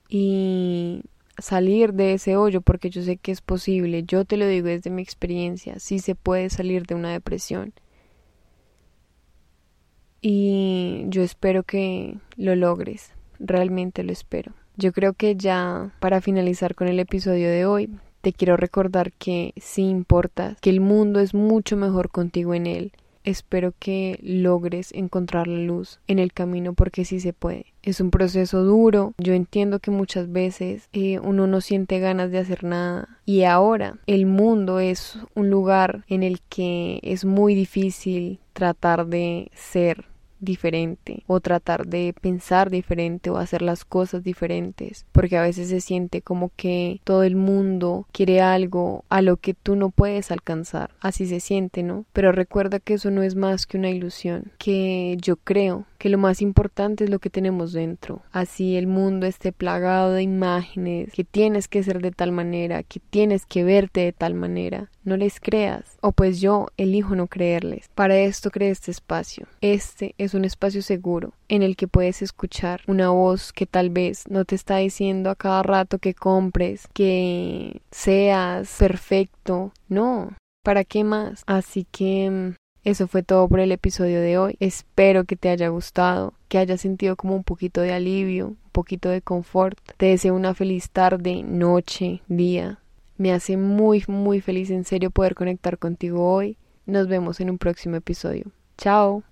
Y 0.08 1.02
salir 1.38 1.92
de 1.92 2.12
ese 2.12 2.36
hoyo 2.36 2.60
porque 2.60 2.88
yo 2.88 3.02
sé 3.02 3.16
que 3.16 3.32
es 3.32 3.40
posible, 3.40 4.04
yo 4.04 4.24
te 4.24 4.36
lo 4.36 4.46
digo 4.46 4.68
desde 4.68 4.90
mi 4.90 5.02
experiencia, 5.02 5.80
sí 5.80 5.98
se 5.98 6.14
puede 6.14 6.50
salir 6.50 6.86
de 6.86 6.94
una 6.94 7.10
depresión 7.10 7.72
y 10.20 11.04
yo 11.08 11.22
espero 11.22 11.62
que 11.62 12.16
lo 12.36 12.54
logres, 12.54 13.12
realmente 13.38 14.02
lo 14.02 14.12
espero. 14.12 14.52
Yo 14.76 14.92
creo 14.92 15.12
que 15.12 15.36
ya 15.36 15.92
para 16.00 16.20
finalizar 16.20 16.74
con 16.74 16.88
el 16.88 17.00
episodio 17.00 17.48
de 17.50 17.66
hoy, 17.66 17.90
te 18.20 18.32
quiero 18.32 18.56
recordar 18.56 19.12
que 19.12 19.52
si 19.56 19.82
importas, 19.82 20.58
que 20.60 20.70
el 20.70 20.80
mundo 20.80 21.20
es 21.20 21.34
mucho 21.34 21.76
mejor 21.76 22.10
contigo 22.10 22.54
en 22.54 22.66
él. 22.66 22.92
Espero 23.22 23.74
que 23.78 24.18
logres 24.22 24.92
encontrar 24.92 25.46
la 25.46 25.58
luz 25.58 26.00
en 26.06 26.18
el 26.18 26.32
camino 26.32 26.72
porque 26.72 27.04
sí 27.04 27.20
se 27.20 27.34
puede. 27.34 27.66
Es 27.82 28.00
un 28.00 28.10
proceso 28.10 28.64
duro. 28.64 29.12
Yo 29.18 29.34
entiendo 29.34 29.78
que 29.78 29.90
muchas 29.90 30.32
veces 30.32 30.88
eh, 30.94 31.18
uno 31.18 31.46
no 31.46 31.60
siente 31.60 31.98
ganas 31.98 32.30
de 32.30 32.38
hacer 32.38 32.64
nada. 32.64 33.18
Y 33.26 33.44
ahora 33.44 33.98
el 34.06 34.24
mundo 34.24 34.80
es 34.80 35.18
un 35.34 35.50
lugar 35.50 36.04
en 36.08 36.22
el 36.22 36.40
que 36.48 36.98
es 37.02 37.26
muy 37.26 37.54
difícil 37.54 38.40
tratar 38.60 39.06
de 39.06 39.50
ser 39.54 40.04
diferente 40.38 41.24
o 41.26 41.40
tratar 41.40 41.86
de 41.86 42.14
pensar 42.20 42.68
diferente 42.68 43.30
o 43.30 43.38
hacer 43.38 43.62
las 43.62 43.86
cosas 43.86 44.22
diferentes 44.22 45.06
porque 45.12 45.38
a 45.38 45.42
veces 45.42 45.70
se 45.70 45.80
siente 45.80 46.20
como 46.20 46.50
que 46.56 47.00
todo 47.04 47.22
el 47.22 47.36
mundo 47.36 48.06
quiere 48.12 48.42
algo 48.42 49.04
a 49.08 49.22
lo 49.22 49.38
que 49.38 49.54
tú 49.54 49.76
no 49.76 49.88
puedes 49.88 50.30
alcanzar. 50.30 50.90
Así 51.00 51.26
se 51.26 51.40
siente 51.40 51.82
no 51.82 52.04
pero 52.12 52.32
recuerda 52.32 52.80
que 52.80 52.94
eso 52.94 53.10
no 53.10 53.22
es 53.22 53.34
más 53.34 53.66
que 53.66 53.78
una 53.78 53.88
ilusión 53.88 54.52
que 54.58 55.16
yo 55.22 55.36
creo 55.36 55.86
que 56.00 56.08
lo 56.08 56.16
más 56.16 56.40
importante 56.40 57.04
es 57.04 57.10
lo 57.10 57.18
que 57.18 57.28
tenemos 57.28 57.74
dentro. 57.74 58.22
Así 58.32 58.76
el 58.76 58.86
mundo 58.86 59.26
esté 59.26 59.52
plagado 59.52 60.14
de 60.14 60.22
imágenes, 60.22 61.12
que 61.12 61.24
tienes 61.24 61.68
que 61.68 61.82
ser 61.82 62.00
de 62.00 62.10
tal 62.10 62.32
manera, 62.32 62.82
que 62.82 63.00
tienes 63.00 63.44
que 63.44 63.64
verte 63.64 64.00
de 64.00 64.12
tal 64.12 64.32
manera. 64.32 64.90
No 65.04 65.18
les 65.18 65.38
creas, 65.40 65.98
o 66.00 66.12
pues 66.12 66.40
yo 66.40 66.68
elijo 66.78 67.14
no 67.16 67.26
creerles. 67.26 67.90
Para 67.94 68.16
esto 68.16 68.50
cree 68.50 68.70
este 68.70 68.90
espacio. 68.90 69.46
Este 69.60 70.14
es 70.16 70.32
un 70.32 70.46
espacio 70.46 70.80
seguro 70.80 71.34
en 71.48 71.62
el 71.62 71.76
que 71.76 71.86
puedes 71.86 72.22
escuchar 72.22 72.80
una 72.86 73.10
voz 73.10 73.52
que 73.52 73.66
tal 73.66 73.90
vez 73.90 74.24
no 74.26 74.46
te 74.46 74.54
está 74.54 74.78
diciendo 74.78 75.28
a 75.28 75.36
cada 75.36 75.62
rato 75.62 75.98
que 75.98 76.14
compres, 76.14 76.88
que 76.94 77.82
seas 77.90 78.74
perfecto. 78.78 79.72
No, 79.90 80.34
¿para 80.64 80.84
qué 80.84 81.04
más? 81.04 81.42
Así 81.46 81.86
que 81.90 82.30
mm, 82.30 82.54
eso 82.84 83.06
fue 83.06 83.22
todo 83.22 83.48
por 83.48 83.60
el 83.60 83.72
episodio 83.72 84.20
de 84.20 84.38
hoy. 84.38 84.56
Espero 84.60 85.24
que 85.24 85.36
te 85.36 85.50
haya 85.50 85.68
gustado, 85.68 86.34
que 86.48 86.58
hayas 86.58 86.80
sentido 86.80 87.16
como 87.16 87.34
un 87.36 87.44
poquito 87.44 87.80
de 87.80 87.92
alivio, 87.92 88.48
un 88.48 88.58
poquito 88.72 89.08
de 89.08 89.22
confort. 89.22 89.78
Te 89.96 90.06
deseo 90.06 90.34
una 90.34 90.54
feliz 90.54 90.90
tarde, 90.90 91.42
noche, 91.42 92.22
día. 92.28 92.78
Me 93.18 93.32
hace 93.32 93.56
muy, 93.56 94.02
muy 94.08 94.40
feliz 94.40 94.70
en 94.70 94.84
serio 94.84 95.10
poder 95.10 95.34
conectar 95.34 95.78
contigo 95.78 96.32
hoy. 96.32 96.56
Nos 96.86 97.06
vemos 97.06 97.40
en 97.40 97.50
un 97.50 97.58
próximo 97.58 97.96
episodio. 97.96 98.46
Chao. 98.78 99.29